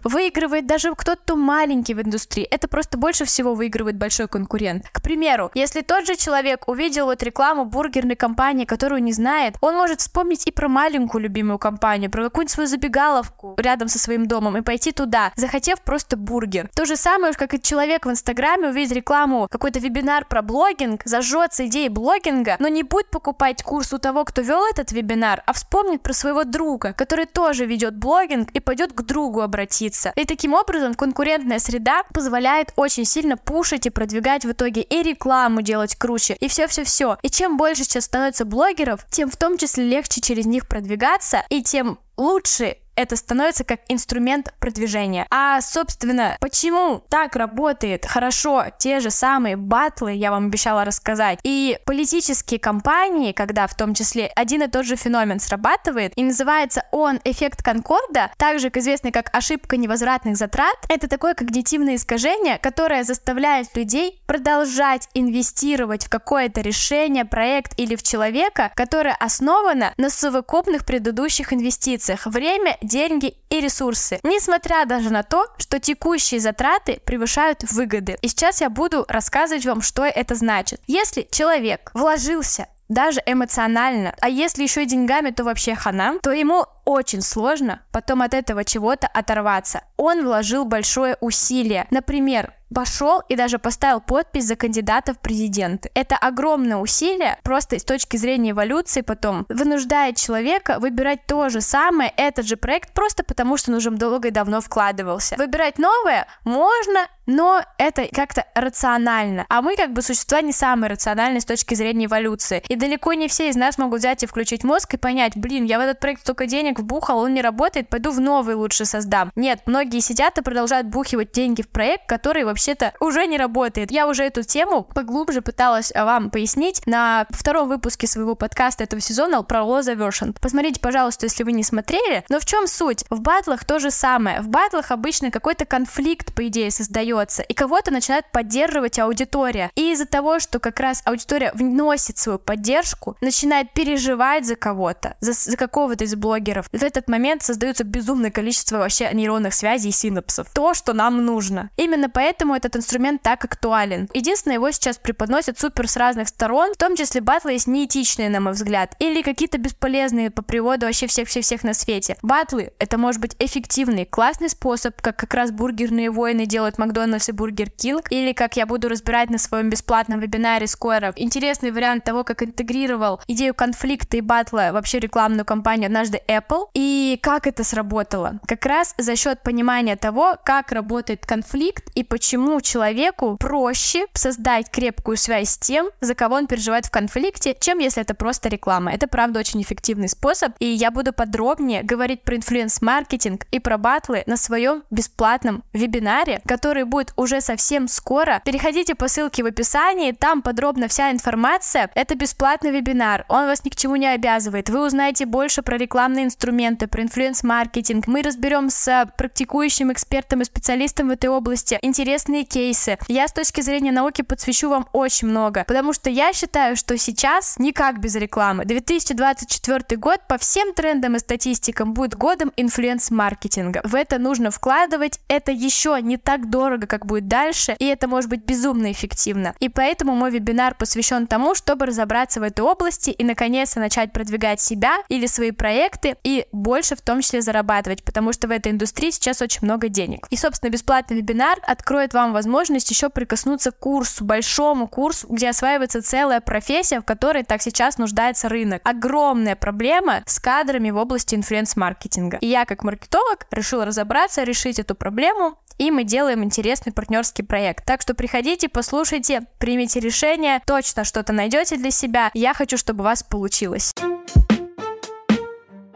Выигрывает 0.04 0.66
даже 0.66 0.96
кто-то 0.96 1.36
маленький 1.36 1.94
в 1.94 2.02
индустрии. 2.02 2.46
Это 2.46 2.68
просто 2.68 2.98
больше 2.98 3.26
всего 3.26 3.54
выигрывает 3.54 3.98
большой 3.98 4.28
конкурент. 4.30 4.88
К 4.92 5.02
примеру, 5.02 5.52
если 5.54 5.82
тот 5.82 6.08
же 6.08 6.16
человек 6.16 6.68
увидел 6.68 7.06
вот 7.06 7.22
рекламу 7.24 7.66
бургерной 7.66 8.16
компании, 8.16 8.64
которую 8.64 9.04
не 9.04 9.12
знает, 9.12 9.56
он 9.60 9.76
может 9.76 10.00
вспомнить 10.00 10.48
и 10.48 10.52
про 10.52 10.70
маленькую 10.94 11.24
любимую 11.24 11.58
компанию, 11.58 12.12
про 12.12 12.26
какую-нибудь 12.26 12.52
свою 12.52 12.68
забегаловку 12.68 13.56
рядом 13.58 13.88
со 13.88 13.98
своим 13.98 14.28
домом 14.28 14.58
и 14.58 14.62
пойти 14.62 14.92
туда, 14.92 15.32
захотев 15.36 15.82
просто 15.82 16.18
бургер. 16.18 16.70
То 16.76 16.86
же 16.86 16.96
самое, 16.96 17.34
как 17.34 17.54
и 17.56 17.62
человек 17.62 18.06
в 18.06 18.12
Инстаграме 18.12 18.70
увидит 18.70 18.94
рекламу, 18.94 19.48
какой-то 19.50 19.80
вебинар 19.80 20.26
про 20.26 20.42
блогинг, 20.44 21.02
зажжется 21.06 21.66
идеей 21.66 21.90
блогинга, 21.90 22.58
но 22.60 22.68
не 22.68 22.84
будет 22.84 23.10
покупать 23.10 23.64
курс 23.64 23.92
у 23.94 23.98
того, 23.98 24.24
кто 24.24 24.42
вел 24.42 24.64
этот 24.70 24.92
вебинар, 24.92 25.42
а 25.48 25.54
вспомнит 25.54 26.04
про 26.04 26.14
своего 26.14 26.44
друга, 26.44 26.94
который 26.94 27.26
тоже 27.26 27.66
ведет 27.66 27.96
блогинг 27.96 28.52
и 28.52 28.60
пойдет 28.60 28.94
к 28.94 29.02
другу 29.02 29.42
обратиться. 29.42 30.14
И 30.16 30.26
таким 30.26 30.54
образом 30.54 30.94
конкурентная 30.94 31.60
среда 31.60 32.04
позволяет 32.14 32.72
очень 32.76 33.06
сильно 33.06 33.36
пушить 33.36 33.88
и 33.88 33.90
продвигать 33.90 34.46
в 34.46 34.52
итоге 34.52 34.82
и 34.82 35.02
рекламу 35.02 35.64
делать 35.64 35.96
круче, 35.96 36.38
и 36.40 36.48
все-все-все. 36.48 37.18
И 37.24 37.30
чем 37.30 37.58
больше 37.58 37.84
сейчас 37.84 38.06
становится 38.06 38.46
блогеров, 38.46 39.06
тем 39.10 39.32
в 39.32 39.38
том 39.38 39.58
числе 39.58 39.86
легче 39.86 40.22
через 40.22 40.46
них 40.46 40.68
продвигаться, 40.84 41.46
и 41.50 41.64
тем 41.64 41.98
лучше 42.18 42.78
это 42.96 43.16
становится 43.16 43.64
как 43.64 43.82
инструмент 43.88 44.54
продвижения. 44.60 45.26
А, 45.30 45.62
собственно, 45.62 46.38
почему 46.40 47.04
так 47.10 47.36
работает 47.36 48.06
хорошо 48.06 48.66
те 48.78 49.00
же 49.00 49.10
самые 49.10 49.56
батлы, 49.56 50.14
я 50.14 50.32
вам 50.32 50.48
обещала 50.48 50.86
рассказать, 50.86 51.40
и 51.44 51.78
политические 51.86 52.60
кампании, 52.60 53.32
когда 53.32 53.68
в 53.68 53.76
том 53.76 53.94
числе 53.94 54.28
один 54.36 54.64
и 54.64 54.68
тот 54.68 54.86
же 54.86 54.96
феномен 54.96 55.40
срабатывает, 55.40 56.14
и 56.16 56.24
называется 56.24 56.86
он 56.92 57.20
эффект 57.24 57.64
Конкорда, 57.64 58.32
также 58.38 58.70
известный 58.74 59.12
как 59.12 59.30
ошибка 59.36 59.78
невозвратных 59.78 60.38
затрат, 60.38 60.76
это 60.90 61.08
такое 61.08 61.34
когнитивное 61.34 61.96
искажение, 61.96 62.58
которое 62.58 63.04
заставляет 63.04 63.76
людей 63.76 64.22
продолжать 64.26 65.10
инвестировать 65.14 66.06
в 66.06 66.10
какое-то 66.10 66.62
решение, 66.62 67.26
проект 67.26 67.80
или 67.80 67.96
в 67.96 68.04
человека, 68.04 68.72
которое 68.76 69.16
основано 69.16 69.94
на 69.98 70.10
совокупных 70.10 70.86
предыдущих 70.86 71.54
инвестициях. 71.54 72.26
Время 72.26 72.78
деньги 72.84 73.36
и 73.50 73.60
ресурсы, 73.60 74.20
несмотря 74.24 74.86
даже 74.86 75.10
на 75.10 75.24
то, 75.24 75.48
что 75.58 75.80
текущие 75.80 76.40
затраты 76.40 77.02
превышают 77.06 77.64
выгоды. 77.72 78.18
И 78.22 78.28
сейчас 78.28 78.62
я 78.62 78.70
буду 78.70 79.06
рассказывать 79.08 79.66
вам, 79.66 79.82
что 79.82 80.04
это 80.04 80.36
значит. 80.36 80.82
Если 80.88 81.28
человек 81.32 81.92
вложился 81.94 82.68
даже 82.90 83.22
эмоционально, 83.26 84.16
а 84.22 84.30
если 84.30 84.64
еще 84.64 84.84
и 84.84 84.86
деньгами, 84.86 85.32
то 85.32 85.44
вообще 85.44 85.76
хана, 85.76 86.20
то 86.22 86.32
ему 86.32 86.66
очень 86.86 87.22
сложно 87.22 87.82
потом 87.92 88.22
от 88.22 88.34
этого 88.34 88.64
чего-то 88.64 89.08
оторваться. 89.08 89.84
Он 89.98 90.24
вложил 90.24 90.66
большое 90.66 91.18
усилие. 91.22 91.88
Например, 91.92 92.54
пошел 92.74 93.22
и 93.30 93.36
даже 93.36 93.60
поставил 93.60 94.02
подпись 94.02 94.46
за 94.46 94.56
кандидата 94.56 95.14
в 95.14 95.20
президенты. 95.20 95.92
Это 95.94 96.18
огромное 96.18 96.78
усилие, 96.78 97.38
просто 97.44 97.80
с 97.80 97.84
точки 97.84 98.18
зрения 98.18 98.52
эволюции 98.52 99.02
потом 99.02 99.46
вынуждает 99.50 100.18
человека 100.18 100.80
выбирать 100.80 101.26
то 101.28 101.50
же 101.50 101.62
самое, 101.62 102.12
этот 102.18 102.48
же 102.48 102.58
проект, 102.58 102.94
просто 102.94 103.24
потому 103.24 103.58
что 103.58 103.72
он 103.72 103.78
уже 103.78 103.92
долго 103.92 104.30
и 104.30 104.32
давно 104.32 104.60
вкладывался. 104.60 105.36
Выбирать 105.38 105.78
новое 105.78 106.28
можно, 106.44 107.08
но 107.26 107.64
это 107.78 108.08
как-то 108.12 108.46
рационально. 108.56 109.46
А 109.50 109.62
мы 109.62 109.76
как 109.76 109.94
бы 109.94 110.02
существа 110.02 110.42
не 110.42 110.52
самые 110.52 110.90
рациональные 110.90 111.42
с 111.42 111.46
точки 111.46 111.76
зрения 111.76 112.06
эволюции. 112.06 112.64
И 112.68 112.76
далеко 112.76 113.14
не 113.14 113.28
все 113.28 113.50
из 113.50 113.56
нас 113.56 113.78
могут 113.78 114.00
взять 114.00 114.24
и 114.24 114.26
включить 114.26 114.64
мозг 114.64 114.94
и 114.96 114.98
понять, 114.98 115.34
блин, 115.36 115.66
я 115.66 115.78
в 115.78 115.82
этот 115.82 116.00
проект 116.00 116.22
столько 116.22 116.48
денег 116.48 116.73
вбухал, 116.80 117.20
он 117.20 117.34
не 117.34 117.42
работает, 117.42 117.90
пойду 117.90 118.12
в 118.12 118.20
новый 118.20 118.56
лучше 118.56 118.86
создам. 118.86 119.32
Нет, 119.36 119.62
многие 119.66 120.00
сидят 120.00 120.38
и 120.38 120.42
продолжают 120.42 120.88
бухивать 120.88 121.32
деньги 121.32 121.62
в 121.62 121.70
проект, 121.70 122.08
который 122.08 122.44
вообще-то 122.44 122.94
уже 123.00 123.26
не 123.26 123.38
работает. 123.38 123.92
Я 123.92 124.08
уже 124.08 124.24
эту 124.24 124.44
тему 124.44 124.84
поглубже 124.84 125.42
пыталась 125.42 125.92
вам 125.96 126.30
пояснить 126.30 126.86
на 126.86 127.26
втором 127.30 127.70
выпуске 127.70 128.08
своего 128.08 128.36
подкаста 128.36 128.84
этого 128.84 129.02
сезона 129.02 129.44
про 129.44 129.60
Law 129.60 129.82
Version. 129.82 130.36
Посмотрите, 130.40 130.80
пожалуйста, 130.80 131.26
если 131.26 131.44
вы 131.44 131.52
не 131.52 131.64
смотрели. 131.64 132.24
Но 132.30 132.40
в 132.40 132.46
чем 132.46 132.68
суть? 132.68 133.06
В 133.10 133.22
батлах 133.22 133.66
то 133.66 133.80
же 133.80 133.92
самое. 133.92 134.42
В 134.42 134.48
батлах 134.48 134.92
обычно 134.92 135.32
какой-то 135.32 135.66
конфликт, 135.66 136.34
по 136.34 136.48
идее, 136.48 136.72
создается 136.72 137.42
и 137.42 137.54
кого-то 137.54 137.92
начинает 137.92 138.32
поддерживать 138.32 139.00
аудитория. 139.00 139.72
И 139.76 139.92
из-за 139.92 140.06
того, 140.06 140.40
что 140.40 140.60
как 140.60 140.80
раз 140.80 141.02
аудитория 141.06 141.52
вносит 141.54 142.18
свою 142.18 142.40
поддержку, 142.40 143.18
начинает 143.22 143.74
переживать 143.74 144.46
за 144.46 144.56
кого-то, 144.56 145.16
за, 145.20 145.34
за 145.34 145.58
какого-то 145.58 146.04
из 146.04 146.16
блогеров, 146.16 146.63
в 146.72 146.84
этот 146.84 147.08
момент 147.10 147.44
создается 147.44 147.84
безумное 147.84 148.32
количество 148.32 148.78
вообще 148.78 149.10
нейронных 149.14 149.54
связей 149.54 149.90
и 149.90 149.92
синапсов. 149.92 150.48
То, 150.54 150.74
что 150.74 150.94
нам 150.94 151.26
нужно. 151.26 151.70
Именно 151.78 152.10
поэтому 152.10 152.56
этот 152.56 152.76
инструмент 152.76 153.22
так 153.22 153.44
актуален. 153.46 154.10
Единственное, 154.14 154.56
его 154.56 154.72
сейчас 154.72 154.98
преподносят 154.98 155.60
супер 155.60 155.88
с 155.88 155.98
разных 155.98 156.28
сторон, 156.28 156.74
в 156.74 156.78
том 156.78 156.96
числе 156.96 157.22
батлы 157.22 157.54
есть 157.54 157.68
неэтичные, 157.68 158.30
на 158.30 158.40
мой 158.40 158.54
взгляд, 158.54 158.96
или 159.00 159.22
какие-то 159.22 159.58
бесполезные 159.58 160.32
по 160.32 160.42
приводу 160.42 160.86
вообще 160.86 161.08
всех-всех-всех 161.08 161.64
на 161.64 161.74
свете. 161.74 162.18
Батлы— 162.22 162.72
это 162.80 162.98
может 162.98 163.22
быть 163.22 163.36
эффективный, 163.40 164.06
классный 164.06 164.50
способ, 164.50 165.02
как 165.02 165.18
как 165.18 165.34
раз 165.34 165.52
бургерные 165.52 166.12
войны 166.12 166.46
делают 166.46 166.78
Макдональдс 166.78 167.30
и 167.30 167.32
Бургер 167.32 167.70
Кинг, 167.70 168.12
или 168.12 168.34
как 168.34 168.58
я 168.58 168.66
буду 168.66 168.90
разбирать 168.90 169.30
на 169.30 169.38
своем 169.38 169.70
бесплатном 169.70 170.20
вебинаре 170.20 170.66
Square. 170.66 171.14
Интересный 171.16 171.72
вариант 171.72 172.04
того, 172.04 172.24
как 172.24 172.44
интегрировал 172.44 173.22
идею 173.28 173.54
конфликта 173.54 174.18
и 174.18 174.22
батла 174.22 174.72
вообще 174.72 175.00
рекламную 175.00 175.46
кампанию 175.46 175.88
однажды 175.88 176.22
Apple, 176.28 176.53
и 176.74 177.20
как 177.22 177.48
это 177.48 177.64
сработало. 177.64 178.40
Как 178.48 178.66
раз 178.66 178.94
за 178.98 179.16
счет 179.16 179.42
понимания 179.44 179.96
того, 179.96 180.36
как 180.44 180.72
работает 180.72 181.26
конфликт 181.26 181.90
и 181.96 182.04
почему 182.04 182.62
человеку 182.62 183.38
проще 183.38 184.06
создать 184.14 184.70
крепкую 184.70 185.18
связь 185.18 185.50
с 185.50 185.58
тем, 185.58 185.90
за 186.02 186.16
кого 186.16 186.36
он 186.36 186.48
переживает 186.48 186.86
в 186.86 186.92
конфликте, 186.92 187.56
чем 187.60 187.80
если 187.80 188.02
это 188.02 188.14
просто 188.14 188.50
реклама. 188.50 188.94
Это, 188.94 189.08
правда, 189.08 189.40
очень 189.40 189.62
эффективный 189.62 190.10
способ, 190.10 190.54
и 190.60 190.66
я 190.66 190.92
буду 190.92 191.14
подробнее 191.14 191.84
говорить 191.84 192.24
про 192.24 192.36
инфлюенс-маркетинг 192.36 193.46
и 193.52 193.60
про 193.60 193.78
батлы 193.78 194.24
на 194.28 194.38
своем 194.38 194.84
бесплатном 194.92 195.64
вебинаре, 195.74 196.42
который 196.48 196.84
будет 196.84 197.14
уже 197.16 197.42
совсем 197.42 197.88
скоро. 197.88 198.42
Переходите 198.46 198.96
по 198.96 199.08
ссылке 199.08 199.44
в 199.44 199.48
описании, 199.48 200.12
там 200.12 200.42
подробно 200.42 200.88
вся 200.88 201.12
информация. 201.12 201.90
Это 201.96 202.16
бесплатный 202.16 202.72
вебинар, 202.72 203.26
он 203.28 203.46
вас 203.48 203.64
ни 203.66 203.70
к 203.70 203.76
чему 203.76 203.96
не 203.96 204.08
обязывает. 204.08 204.70
Вы 204.70 204.86
узнаете 204.86 205.26
больше 205.26 205.62
про 205.62 205.78
рекламные 205.78 206.26
инструменты, 206.26 206.43
про 206.88 207.04
инфлюенс-маркетинг. 207.04 208.08
Мы 208.08 208.22
разберем 208.22 208.70
с 208.70 209.10
практикующим 209.18 209.94
экспертом 209.94 210.42
и 210.42 210.46
специалистом 210.46 211.08
в 211.08 211.12
этой 211.12 211.30
области 211.30 211.80
интересные 211.82 212.44
кейсы. 212.44 212.98
Я 213.08 213.30
с 213.30 213.34
точки 213.34 213.62
зрения 213.62 213.94
науки 213.94 214.24
подсвечу 214.24 214.70
вам 214.70 214.88
очень 214.92 215.30
много, 215.30 215.64
потому 215.66 215.94
что 215.94 216.10
я 216.10 216.34
считаю, 216.34 216.76
что 216.76 216.98
сейчас 216.98 217.58
никак 217.60 218.02
без 218.02 218.16
рекламы. 218.16 218.66
2024 218.66 219.98
год 219.98 220.20
по 220.28 220.38
всем 220.38 220.74
трендам 220.74 221.16
и 221.16 221.20
статистикам 221.20 221.94
будет 221.94 222.16
годом 222.16 222.52
инфлюенс-маркетинга. 222.58 223.80
В 223.86 223.96
это 223.96 224.20
нужно 224.20 224.52
вкладывать, 224.52 225.22
это 225.30 225.54
еще 225.54 225.98
не 226.02 226.18
так 226.18 226.50
дорого, 226.50 226.88
как 226.88 227.06
будет 227.06 227.30
дальше, 227.30 227.76
и 227.80 227.86
это 227.86 228.10
может 228.10 228.30
быть 228.30 228.44
безумно 228.44 228.92
эффективно. 228.92 229.56
И 229.62 229.70
поэтому 229.70 230.14
мой 230.14 230.32
вебинар 230.32 230.76
посвящен 230.76 231.26
тому, 231.28 231.56
чтобы 231.56 231.86
разобраться 231.86 232.42
в 232.42 232.44
этой 232.44 232.62
области 232.62 233.12
и 233.12 233.24
наконец-то 233.24 233.80
начать 233.80 234.12
продвигать 234.12 234.60
себя 234.60 234.98
или 235.08 235.26
свои 235.26 235.52
проекты 235.52 236.18
и 236.24 236.33
больше 236.52 236.96
в 236.96 237.02
том 237.02 237.22
числе 237.22 237.42
зарабатывать, 237.42 238.04
потому 238.04 238.34
что 238.34 238.48
в 238.48 238.52
этой 238.52 238.72
индустрии 238.72 239.12
сейчас 239.12 239.42
очень 239.42 239.60
много 239.62 239.90
денег. 239.90 240.28
И, 240.30 240.38
собственно, 240.38 240.70
бесплатный 240.70 241.18
вебинар 241.18 241.60
откроет 241.64 242.14
вам 242.14 242.34
возможность 242.34 242.90
еще 242.90 243.10
прикоснуться 243.10 243.72
к 243.72 243.80
курсу, 243.80 244.24
большому 244.24 244.88
курсу, 244.88 245.28
где 245.30 245.50
осваивается 245.50 246.02
целая 246.02 246.42
профессия, 246.42 247.00
в 247.00 247.06
которой 247.06 247.44
так 247.44 247.62
сейчас 247.62 247.98
нуждается 247.98 248.50
рынок. 248.50 248.82
Огромная 248.84 249.56
проблема 249.56 250.24
с 250.26 250.40
кадрами 250.40 250.92
в 250.92 250.98
области 250.98 251.36
инфлюенс-маркетинга. 251.36 252.38
И 252.42 252.48
я, 252.48 252.66
как 252.66 252.84
маркетолог, 252.84 253.48
решила 253.52 253.86
разобраться, 253.86 254.44
решить 254.44 254.80
эту 254.80 254.96
проблему 254.96 255.58
и 255.78 255.92
мы 255.92 256.04
делаем 256.04 256.44
интересный 256.44 256.94
партнерский 256.94 257.44
проект. 257.44 257.86
Так 257.86 258.02
что 258.02 258.14
приходите, 258.14 258.70
послушайте, 258.70 259.42
примите 259.60 260.00
решение, 260.00 260.62
точно 260.66 261.04
что-то 261.04 261.34
найдете 261.34 261.78
для 261.78 261.92
себя. 261.92 262.32
Я 262.34 262.54
хочу, 262.54 262.78
чтобы 262.78 263.02
у 263.02 263.06
вас 263.06 263.24
получилось. 263.24 263.94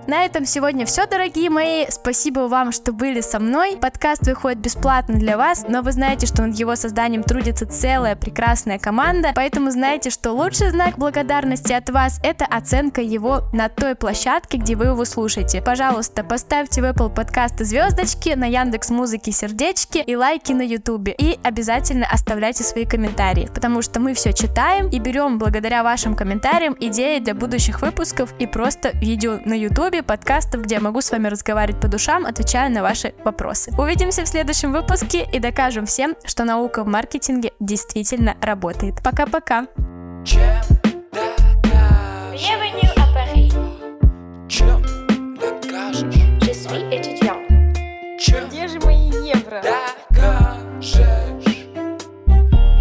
На 0.08 0.24
этом 0.24 0.46
сегодня 0.46 0.86
все, 0.86 1.06
дорогие 1.06 1.50
мои. 1.50 1.86
Спасибо 1.90 2.48
вам, 2.48 2.72
что 2.72 2.94
были 2.94 3.20
со 3.20 3.40
мной. 3.40 3.76
Подкаст 3.76 4.26
выходит 4.26 4.60
бесплатно 4.60 5.16
для 5.16 5.36
вас, 5.36 5.66
но 5.68 5.82
вы 5.82 5.92
знаете, 5.92 6.26
что 6.26 6.44
над 6.44 6.56
его 6.56 6.78
созданием 6.78 7.24
трудится 7.24 7.68
целая 7.68 8.16
прекрасная 8.16 8.80
команда, 8.80 9.34
поэтому 9.36 9.70
знаете, 9.70 10.10
что 10.10 10.32
лучший 10.32 10.70
знак 10.70 10.98
благодарности 10.98 11.74
от 11.74 11.90
вас 11.90 12.22
это 12.24 12.46
оценка 12.46 13.02
его 13.02 13.42
на 13.52 13.68
той 13.68 13.96
площадке, 13.96 14.58
где 14.58 14.78
вы 14.78 14.86
его 14.86 15.04
слушаете. 15.04 15.62
Пожалуйста, 15.62 16.24
поставьте 16.24 16.82
в 16.82 16.86
Apple 16.86 17.14
подкасты 17.14 17.66
звездочки, 17.66 18.30
на 18.30 18.46
Яндекс 18.46 18.92
Музыке 18.92 19.34
сердечки 19.34 19.98
и 19.98 20.16
лайки 20.16 20.54
на 20.54 20.62
Ютубе. 20.62 21.16
И 21.18 21.38
обязательно 21.44 22.08
оставляйте 22.10 22.64
свои 22.64 22.86
комментарии, 22.86 23.50
потому 23.54 23.82
что 23.82 24.00
мы 24.00 24.14
все 24.14 24.32
читаем 24.32 24.88
и 24.88 25.00
берем 25.00 25.38
благодаря 25.38 25.84
вашим 25.84 26.16
комментариям 26.16 26.78
идеи 26.80 27.20
для 27.20 27.36
будущих 27.36 27.82
выпусков 27.82 28.34
и 28.40 28.48
просто 28.48 28.92
видео 29.00 29.40
на 29.44 29.54
Ютубе, 29.54 29.97
подкастов, 30.04 30.62
где 30.64 30.76
я 30.76 30.82
могу 30.82 31.02
с 31.02 31.12
вами 31.12 31.28
разговаривать 31.28 31.82
по 31.82 31.88
душам, 31.88 32.26
отвечая 32.26 32.70
на 32.70 32.82
ваши 32.82 33.14
вопросы. 33.24 33.72
Увидимся 33.78 34.24
в 34.24 34.28
следующем 34.28 34.72
выпуске 34.74 35.28
и 35.32 35.40
докажем 35.40 35.86
всем, 35.86 36.16
что 36.26 36.44
наука 36.44 36.84
в 36.84 36.88
маркетинге 36.88 37.54
действительно 37.60 38.36
работает. 38.42 38.96
Пока-пока! 39.04 39.68
Чем 40.26 40.42
докажешь? 41.14 42.34
Bienvenue 42.34 42.92
à 42.96 43.06
Paris. 43.14 43.54
Чем 44.50 44.82
докажешь? 45.36 46.16
Je 46.42 46.52
suis 46.54 46.84
étudiant. 46.92 47.40
Чем 48.20 48.48
Где 48.50 48.68
же 48.68 48.80
мои 48.80 49.10
евро? 49.26 49.62
докажешь? 50.12 50.96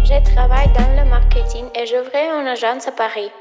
Je 0.03 0.33
travaille 0.33 0.69
dans 0.73 0.95
le 0.95 1.09
marketing 1.09 1.65
et 1.75 1.85
j'ouvre 1.85 2.15
une 2.15 2.47
agence 2.47 2.87
à 2.87 2.91
Paris. 2.91 3.31